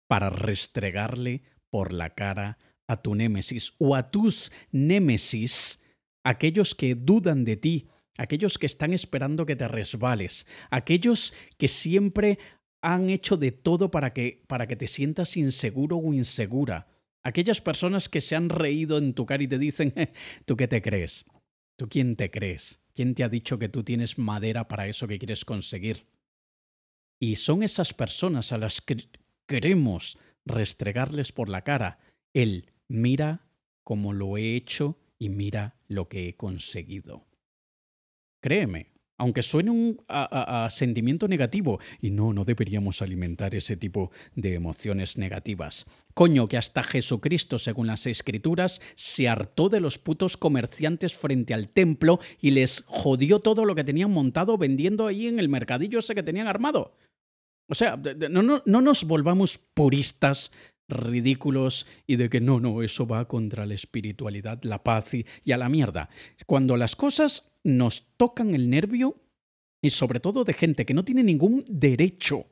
para 0.09 0.29
restregarle 0.29 1.43
por 1.69 1.93
la 1.93 2.09
cara 2.09 2.57
a 2.89 3.01
tu 3.01 3.13
némesis 3.13 3.73
o 3.77 3.95
a 3.95 4.09
tus 4.09 4.51
némesis, 4.71 5.85
aquellos 6.25 6.73
que 6.73 6.95
dudan 6.95 7.45
de 7.45 7.55
ti, 7.55 7.87
aquellos 8.17 8.57
que 8.57 8.65
están 8.65 8.93
esperando 8.93 9.45
que 9.45 9.55
te 9.55 9.67
resbales, 9.67 10.47
aquellos 10.71 11.33
que 11.57 11.67
siempre 11.67 12.39
han 12.81 13.09
hecho 13.09 13.37
de 13.37 13.51
todo 13.51 13.91
para 13.91 14.09
que, 14.09 14.43
para 14.47 14.65
que 14.65 14.75
te 14.75 14.87
sientas 14.87 15.37
inseguro 15.37 15.97
o 15.97 16.13
insegura. 16.13 16.87
Aquellas 17.23 17.61
personas 17.61 18.09
que 18.09 18.21
se 18.21 18.35
han 18.35 18.49
reído 18.49 18.97
en 18.97 19.13
tu 19.13 19.25
cara 19.25 19.43
y 19.43 19.47
te 19.47 19.59
dicen, 19.59 19.93
¿tú 20.45 20.57
qué 20.57 20.67
te 20.67 20.81
crees? 20.81 21.25
¿Tú 21.77 21.87
quién 21.89 22.15
te 22.15 22.31
crees? 22.31 22.81
¿Quién 22.95 23.13
te 23.13 23.23
ha 23.23 23.29
dicho 23.29 23.59
que 23.59 23.69
tú 23.69 23.83
tienes 23.83 24.17
madera 24.17 24.67
para 24.67 24.87
eso 24.87 25.07
que 25.07 25.19
quieres 25.19 25.45
conseguir? 25.45 26.07
Y 27.21 27.35
son 27.35 27.61
esas 27.61 27.93
personas 27.93 28.51
a 28.51 28.57
las 28.57 28.81
que 28.81 29.09
queremos 29.47 30.17
restregarles 30.45 31.31
por 31.31 31.49
la 31.49 31.63
cara 31.63 31.99
el 32.33 32.71
mira 32.89 33.45
cómo 33.83 34.11
lo 34.11 34.37
he 34.37 34.55
hecho 34.55 34.97
y 35.17 35.29
mira 35.29 35.75
lo 35.87 36.09
que 36.09 36.27
he 36.27 36.35
conseguido. 36.35 37.25
Créeme, 38.41 38.91
aunque 39.19 39.43
suene 39.43 39.69
un 39.69 40.01
a, 40.07 40.69
sentimiento 40.71 41.27
negativo, 41.27 41.79
y 42.01 42.09
no, 42.09 42.31
no 42.33 42.45
deberíamos 42.45 43.01
alimentar 43.01 43.53
ese 43.53 43.75
tipo 43.75 44.11
de 44.33 44.53
emociones 44.53 45.17
negativas. 45.17 45.85
Coño, 46.13 46.47
que 46.47 46.57
hasta 46.57 46.83
Jesucristo, 46.83 47.59
según 47.59 47.87
las 47.87 48.07
escrituras, 48.07 48.81
se 48.95 49.27
hartó 49.27 49.67
de 49.67 49.81
los 49.81 49.97
putos 49.97 50.37
comerciantes 50.37 51.13
frente 51.13 51.53
al 51.53 51.69
templo 51.69 52.19
y 52.39 52.51
les 52.51 52.83
jodió 52.87 53.39
todo 53.39 53.65
lo 53.65 53.75
que 53.75 53.83
tenían 53.83 54.11
montado 54.11 54.57
vendiendo 54.57 55.05
ahí 55.05 55.27
en 55.27 55.39
el 55.39 55.49
mercadillo 55.49 55.99
ese 55.99 56.15
que 56.15 56.23
tenían 56.23 56.47
armado. 56.47 56.95
O 57.67 57.75
sea, 57.75 57.97
no, 58.29 58.41
no, 58.41 58.63
no 58.65 58.81
nos 58.81 59.03
volvamos 59.03 59.57
puristas 59.57 60.51
ridículos 60.89 61.87
y 62.05 62.17
de 62.17 62.29
que 62.29 62.41
no, 62.41 62.59
no, 62.59 62.81
eso 62.81 63.07
va 63.07 63.27
contra 63.27 63.65
la 63.65 63.75
espiritualidad, 63.75 64.61
la 64.63 64.83
paz 64.83 65.13
y, 65.13 65.25
a 65.51 65.57
la 65.57 65.69
mierda. 65.69 66.09
Cuando 66.45 66.75
las 66.75 66.95
cosas 66.95 67.51
nos 67.63 68.07
tocan 68.17 68.53
el 68.53 68.69
nervio, 68.69 69.15
y 69.81 69.91
sobre 69.91 70.19
todo 70.19 70.43
de 70.43 70.53
gente 70.53 70.85
que 70.85 70.93
no 70.93 71.05
tiene 71.05 71.23
ningún 71.23 71.63
derecho 71.69 72.47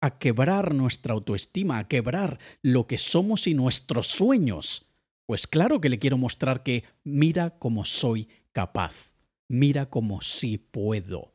a 0.00 0.18
quebrar 0.18 0.74
nuestra 0.74 1.14
autoestima, 1.14 1.78
a 1.78 1.88
quebrar 1.88 2.38
lo 2.62 2.86
que 2.86 2.98
somos 2.98 3.46
y 3.46 3.54
nuestros 3.54 4.08
sueños, 4.08 4.94
pues 5.26 5.46
claro 5.46 5.80
que 5.80 5.88
le 5.88 5.98
quiero 5.98 6.18
mostrar 6.18 6.62
que 6.62 6.84
mira 7.04 7.58
cómo 7.58 7.84
soy 7.84 8.28
capaz, 8.52 9.14
mira 9.48 9.86
cómo 9.86 10.20
sí 10.20 10.58
puedo. 10.58 11.32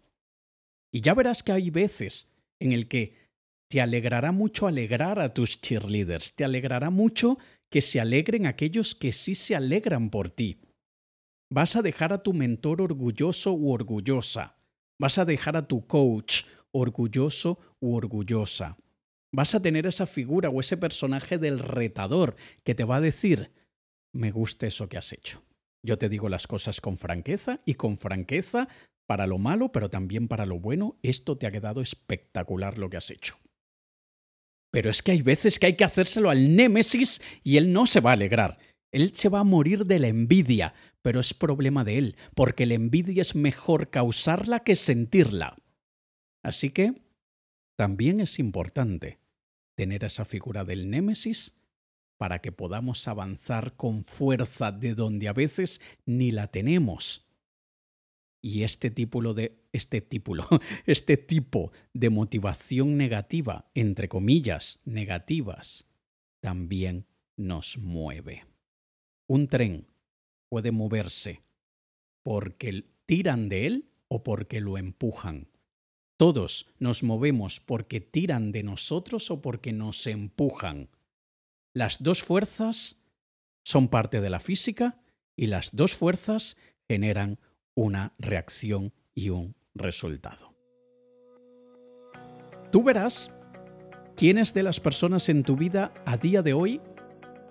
Y 0.91 1.01
ya 1.01 1.13
verás 1.13 1.41
que 1.41 1.51
hay 1.51 1.71
veces 1.71 2.31
en 2.59 2.71
el 2.71 2.87
que 2.87 3.22
te 3.73 3.81
alegrará 3.81 4.31
mucho 4.31 4.67
alegrar 4.67 5.17
a 5.17 5.33
tus 5.33 5.59
cheerleaders, 5.59 6.35
te 6.35 6.43
alegrará 6.43 6.91
mucho 6.91 7.39
que 7.71 7.81
se 7.81 7.99
alegren 7.99 8.45
aquellos 8.45 8.93
que 8.93 9.11
sí 9.11 9.33
se 9.33 9.55
alegran 9.55 10.11
por 10.11 10.29
ti. 10.29 10.61
Vas 11.51 11.75
a 11.75 11.81
dejar 11.81 12.13
a 12.13 12.21
tu 12.21 12.33
mentor 12.33 12.83
orgulloso 12.83 13.51
u 13.51 13.71
orgullosa. 13.71 14.57
Vas 15.01 15.17
a 15.17 15.25
dejar 15.25 15.57
a 15.57 15.67
tu 15.67 15.87
coach 15.87 16.43
orgulloso 16.71 17.57
u 17.79 17.95
orgullosa. 17.95 18.77
Vas 19.33 19.55
a 19.55 19.61
tener 19.63 19.87
esa 19.87 20.05
figura 20.05 20.51
o 20.51 20.59
ese 20.59 20.77
personaje 20.77 21.39
del 21.39 21.57
retador 21.57 22.35
que 22.63 22.75
te 22.75 22.83
va 22.83 22.97
a 22.97 23.01
decir, 23.01 23.53
me 24.13 24.29
gusta 24.29 24.67
eso 24.67 24.87
que 24.87 24.99
has 24.99 25.11
hecho. 25.13 25.41
Yo 25.83 25.97
te 25.97 26.09
digo 26.09 26.29
las 26.29 26.45
cosas 26.45 26.79
con 26.79 26.99
franqueza 26.99 27.59
y 27.65 27.73
con 27.73 27.97
franqueza 27.97 28.67
para 29.07 29.25
lo 29.25 29.39
malo, 29.39 29.71
pero 29.71 29.89
también 29.89 30.27
para 30.27 30.45
lo 30.45 30.59
bueno, 30.59 30.99
esto 31.01 31.39
te 31.39 31.47
ha 31.47 31.51
quedado 31.51 31.81
espectacular 31.81 32.77
lo 32.77 32.91
que 32.91 32.97
has 32.97 33.09
hecho. 33.09 33.35
Pero 34.73 34.89
es 34.89 35.03
que 35.03 35.11
hay 35.11 35.21
veces 35.21 35.59
que 35.59 35.67
hay 35.67 35.75
que 35.75 35.83
hacérselo 35.83 36.31
al 36.31 36.55
Némesis 36.55 37.21
y 37.43 37.57
él 37.57 37.71
no 37.71 37.85
se 37.85 37.99
va 37.99 38.09
a 38.09 38.13
alegrar. 38.13 38.57
Él 38.91 39.13
se 39.13 39.29
va 39.29 39.41
a 39.41 39.43
morir 39.43 39.85
de 39.85 39.99
la 39.99 40.07
envidia, 40.07 40.73
pero 41.03 41.19
es 41.19 41.35
problema 41.35 41.83
de 41.83 41.99
él, 41.99 42.15
porque 42.33 42.65
la 42.65 42.73
envidia 42.73 43.21
es 43.21 43.35
mejor 43.35 43.91
causarla 43.91 44.61
que 44.61 44.75
sentirla. 44.75 45.57
Así 46.43 46.71
que 46.71 47.03
también 47.77 48.19
es 48.19 48.39
importante 48.39 49.19
tener 49.75 50.03
esa 50.03 50.25
figura 50.25 50.65
del 50.65 50.89
Némesis 50.89 51.53
para 52.17 52.39
que 52.39 52.51
podamos 52.51 53.07
avanzar 53.07 53.75
con 53.75 54.03
fuerza 54.03 54.71
de 54.71 54.95
donde 54.95 55.27
a 55.27 55.33
veces 55.33 55.81
ni 56.07 56.31
la 56.31 56.47
tenemos 56.47 57.27
y 58.43 58.63
este 58.63 58.91
tipo 58.91 59.33
de 59.33 59.57
este 59.71 60.01
tipo, 60.01 60.33
este 60.85 61.17
tipo 61.17 61.71
de 61.93 62.09
motivación 62.09 62.97
negativa, 62.97 63.71
entre 63.73 64.09
comillas, 64.09 64.81
negativas, 64.85 65.87
también 66.41 67.07
nos 67.37 67.77
mueve. 67.77 68.45
Un 69.27 69.47
tren 69.47 69.87
puede 70.49 70.71
moverse 70.71 71.41
porque 72.21 72.83
tiran 73.05 73.47
de 73.47 73.65
él 73.65 73.89
o 74.09 74.23
porque 74.23 74.59
lo 74.59 74.77
empujan. 74.77 75.47
Todos 76.17 76.67
nos 76.79 77.01
movemos 77.01 77.61
porque 77.61 78.01
tiran 78.01 78.51
de 78.51 78.63
nosotros 78.63 79.31
o 79.31 79.41
porque 79.41 79.71
nos 79.71 80.05
empujan. 80.05 80.89
Las 81.73 82.03
dos 82.03 82.23
fuerzas 82.23 83.01
son 83.63 83.87
parte 83.87 84.19
de 84.19 84.29
la 84.29 84.41
física 84.41 85.01
y 85.35 85.47
las 85.47 85.75
dos 85.75 85.95
fuerzas 85.95 86.57
generan 86.89 87.39
una 87.75 88.13
reacción 88.17 88.93
y 89.13 89.29
un 89.29 89.55
resultado. 89.75 90.53
Tú 92.71 92.83
verás 92.83 93.33
quiénes 94.15 94.53
de 94.53 94.63
las 94.63 94.79
personas 94.79 95.29
en 95.29 95.43
tu 95.43 95.55
vida 95.55 95.93
a 96.05 96.17
día 96.17 96.41
de 96.41 96.53
hoy 96.53 96.81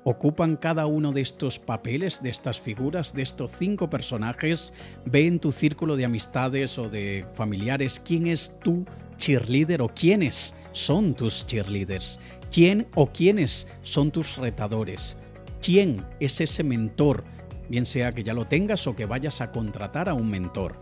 ocupan 0.04 0.56
cada 0.56 0.86
uno 0.86 1.12
de 1.12 1.20
estos 1.20 1.58
papeles, 1.58 2.22
de 2.22 2.30
estas 2.30 2.60
figuras, 2.60 3.14
de 3.14 3.22
estos 3.22 3.52
cinco 3.52 3.88
personajes. 3.88 4.74
Ve 5.04 5.26
en 5.26 5.38
tu 5.38 5.52
círculo 5.52 5.96
de 5.96 6.04
amistades 6.04 6.78
o 6.78 6.88
de 6.88 7.24
familiares 7.34 8.00
quién 8.00 8.26
es 8.26 8.58
tu 8.60 8.84
cheerleader 9.16 9.82
o 9.82 9.88
quiénes 9.88 10.54
son 10.72 11.14
tus 11.14 11.46
cheerleaders. 11.46 12.18
¿Quién 12.50 12.86
o 12.94 13.06
quiénes 13.06 13.68
son 13.82 14.10
tus 14.10 14.36
retadores? 14.36 15.16
¿Quién 15.62 16.04
es 16.20 16.40
ese 16.40 16.64
mentor 16.64 17.24
bien 17.68 17.86
sea 17.86 18.12
que 18.12 18.24
ya 18.24 18.34
lo 18.34 18.46
tengas 18.46 18.86
o 18.86 18.96
que 18.96 19.06
vayas 19.06 19.40
a 19.40 19.50
contratar 19.50 20.08
a 20.08 20.14
un 20.14 20.30
mentor. 20.30 20.78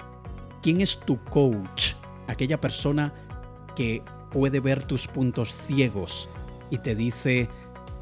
¿Quién 0.63 0.81
es 0.81 0.99
tu 1.01 1.23
coach? 1.25 1.95
Aquella 2.27 2.61
persona 2.61 3.13
que 3.75 4.03
puede 4.31 4.61
ver 4.61 4.85
tus 4.85 5.07
puntos 5.07 5.53
ciegos 5.53 6.29
y 6.71 6.79
te 6.79 6.95
dice, 6.95 7.49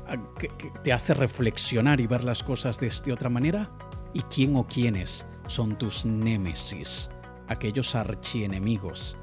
ah, 0.07 0.17
que, 0.39 0.51
te 0.83 0.93
hace 0.93 1.15
reflexionar 1.15 2.01
y 2.01 2.07
ver 2.07 2.25
las 2.25 2.43
cosas 2.43 2.79
de 2.79 3.13
otra 3.13 3.29
manera. 3.29 3.71
¿Y 4.15 4.23
quién 4.23 4.57
o 4.57 4.67
quiénes 4.67 5.27
son 5.47 5.77
tus 5.77 6.05
némesis? 6.05 7.11
Aquellos 7.49 7.95
archienemigos 7.95 9.17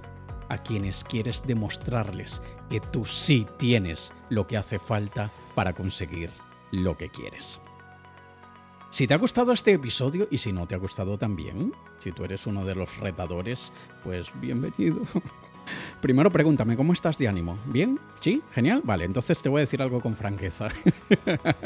a 0.50 0.58
quienes 0.58 1.04
quieres 1.04 1.46
demostrarles 1.46 2.42
que 2.70 2.80
tú 2.80 3.06
sí 3.06 3.48
tienes 3.58 4.14
lo 4.30 4.48
que 4.48 4.58
hace 4.58 4.80
falta 4.80 5.30
para 5.56 5.74
conseguir 5.74 6.30
lo 6.72 6.98
que 6.98 7.10
quieres. 7.10 7.62
Si 8.96 9.08
te 9.08 9.14
ha 9.14 9.18
gustado 9.18 9.52
este 9.52 9.74
episodio 9.74 10.30
y 10.32 10.38
si 10.38 10.54
no 10.54 10.68
te 10.68 10.74
ha 10.74 10.78
gustado 10.78 11.18
también, 11.18 11.74
si 11.98 12.14
tú 12.14 12.24
eres 12.24 12.48
uno 12.48 12.64
de 12.64 12.76
los 12.76 12.98
retadores, 13.00 13.74
pues 14.06 14.32
bienvenido. 14.40 15.02
Primero 16.02 16.32
pregúntame, 16.32 16.76
¿cómo 16.76 16.94
estás 16.94 17.18
de 17.18 17.28
ánimo? 17.28 17.58
¿Bien? 17.66 18.00
¿Sí? 18.20 18.42
¿Genial? 18.52 18.82
Vale, 18.84 19.06
entonces 19.06 19.42
te 19.42 19.50
voy 19.50 19.60
a 19.60 19.62
decir 19.62 19.82
algo 19.82 20.02
con 20.02 20.16
franqueza. 20.16 20.68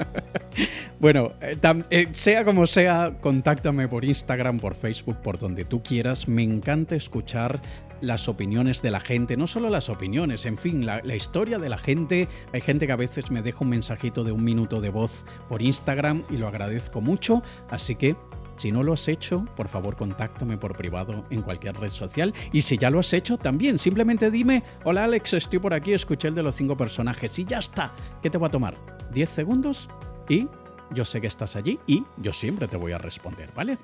bueno, 0.99 1.31
eh, 1.41 1.57
eh, 1.89 2.07
sea 2.11 2.43
como 2.43 2.67
sea, 2.67 3.17
contáctame 3.21 3.87
por 3.87 4.05
Instagram, 4.05 4.59
por 4.59 4.75
Facebook, 4.75 5.17
por 5.21 5.39
donde 5.39 5.65
tú 5.65 5.81
quieras. 5.83 6.27
Me 6.27 6.43
encanta 6.43 6.95
escuchar 6.95 7.61
las 8.01 8.27
opiniones 8.29 8.81
de 8.81 8.91
la 8.91 8.99
gente, 8.99 9.37
no 9.37 9.47
solo 9.47 9.69
las 9.69 9.89
opiniones, 9.89 10.45
en 10.45 10.57
fin, 10.57 10.85
la, 10.85 11.15
historia 11.15 11.59
de 11.59 11.69
la 11.69 11.77
gente. 11.77 12.27
Hay 12.53 12.61
gente 12.61 12.87
que 12.87 12.93
a 12.93 12.97
veces 12.97 13.31
me 13.31 13.41
deja 13.41 13.59
un 13.61 13.69
mensajito 13.69 14.23
de 14.23 14.31
un 14.31 14.43
minuto 14.43 14.81
de 14.81 14.89
voz 14.89 15.25
por 15.47 15.61
Instagram 15.61 16.23
y 16.29 16.37
lo 16.37 16.47
agradezco 16.47 17.01
mucho, 17.01 17.43
así 17.69 17.95
que 17.95 18.15
si 18.59 18.73
no 18.73 18.83
lo 18.83 18.91
has 18.91 19.07
hecho, 19.07 19.45
por 19.55 19.69
favor 19.69 19.95
contáctame 19.95 20.57
por 20.57 20.75
privado 20.75 21.23
en 21.29 21.41
cualquier 21.41 21.77
red 21.77 21.89
social. 21.89 22.33
Y 22.51 22.61
si 22.61 22.77
ya 22.77 22.89
lo 22.89 22.99
has 22.99 23.13
hecho, 23.13 23.37
también 23.37 23.79
simplemente 23.79 24.29
dime, 24.29 24.63
hola 24.83 25.05
Alex, 25.05 25.33
estoy 25.33 25.59
por 25.59 25.73
aquí, 25.73 25.93
escuché 25.93 26.27
el 26.27 26.35
de 26.35 26.43
los 26.43 26.55
cinco 26.55 26.75
personajes 26.75 27.39
y 27.39 27.45
ya 27.45 27.59
está. 27.59 27.93
¿Qué 28.21 28.29
te 28.29 28.37
va 28.37 28.47
a 28.47 28.51
tomar? 28.51 28.75
¿10 29.13 29.25
segundos? 29.27 29.89
Y 30.27 30.47
yo 30.91 31.05
sé 31.05 31.21
que 31.21 31.27
estás 31.27 31.55
allí 31.55 31.79
y 31.87 32.03
yo 32.17 32.33
siempre 32.33 32.67
te 32.67 32.75
voy 32.75 32.91
a 32.91 32.97
responder, 32.97 33.49
¿vale? 33.55 33.77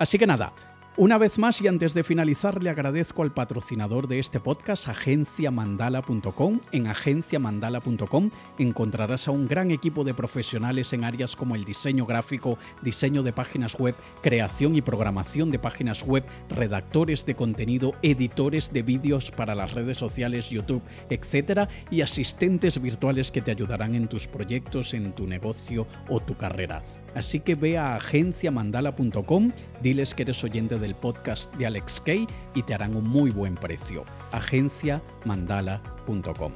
Así 0.00 0.18
que 0.18 0.26
nada, 0.26 0.52
una 0.98 1.16
vez 1.16 1.38
más 1.38 1.62
y 1.62 1.68
antes 1.68 1.94
de 1.94 2.02
finalizar 2.02 2.60
le 2.60 2.70
agradezco 2.70 3.22
al 3.22 3.32
patrocinador 3.32 4.08
de 4.08 4.18
este 4.18 4.40
podcast, 4.40 4.88
agenciamandala.com. 4.88 6.60
En 6.72 6.88
agenciamandala.com 6.88 8.30
encontrarás 8.58 9.28
a 9.28 9.30
un 9.30 9.46
gran 9.46 9.70
equipo 9.70 10.02
de 10.02 10.12
profesionales 10.12 10.92
en 10.92 11.04
áreas 11.04 11.36
como 11.36 11.54
el 11.54 11.64
diseño 11.64 12.04
gráfico, 12.04 12.58
diseño 12.82 13.22
de 13.22 13.32
páginas 13.32 13.78
web, 13.78 13.94
creación 14.22 14.74
y 14.74 14.82
programación 14.82 15.52
de 15.52 15.60
páginas 15.60 16.04
web, 16.04 16.24
redactores 16.48 17.24
de 17.24 17.36
contenido, 17.36 17.92
editores 18.02 18.72
de 18.72 18.82
vídeos 18.82 19.30
para 19.30 19.54
las 19.54 19.74
redes 19.74 19.98
sociales, 19.98 20.50
YouTube, 20.50 20.82
etc. 21.10 21.68
y 21.92 22.00
asistentes 22.00 22.82
virtuales 22.82 23.30
que 23.30 23.40
te 23.40 23.52
ayudarán 23.52 23.94
en 23.94 24.08
tus 24.08 24.26
proyectos, 24.26 24.94
en 24.94 25.12
tu 25.12 25.28
negocio 25.28 25.86
o 26.08 26.18
tu 26.18 26.36
carrera. 26.36 26.82
Así 27.18 27.40
que 27.40 27.56
ve 27.56 27.76
a 27.76 27.96
agenciamandala.com, 27.96 29.50
diles 29.82 30.14
que 30.14 30.22
eres 30.22 30.44
oyente 30.44 30.78
del 30.78 30.94
podcast 30.94 31.52
de 31.56 31.66
Alex 31.66 32.00
Kay 32.00 32.28
y 32.54 32.62
te 32.62 32.74
harán 32.74 32.94
un 32.94 33.08
muy 33.08 33.32
buen 33.32 33.56
precio. 33.56 34.04
agenciamandala.com. 34.30 36.52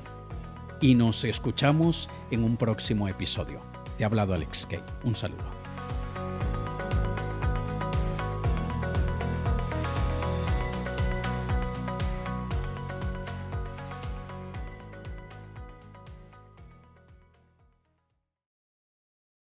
Y 0.80 0.94
nos 0.94 1.24
escuchamos 1.24 2.08
en 2.30 2.44
un 2.44 2.56
próximo 2.56 3.08
episodio. 3.08 3.60
Te 3.98 4.04
ha 4.04 4.06
hablado 4.06 4.34
Alex 4.34 4.66
Kay. 4.66 4.84
Un 5.02 5.16
saludo. 5.16 5.51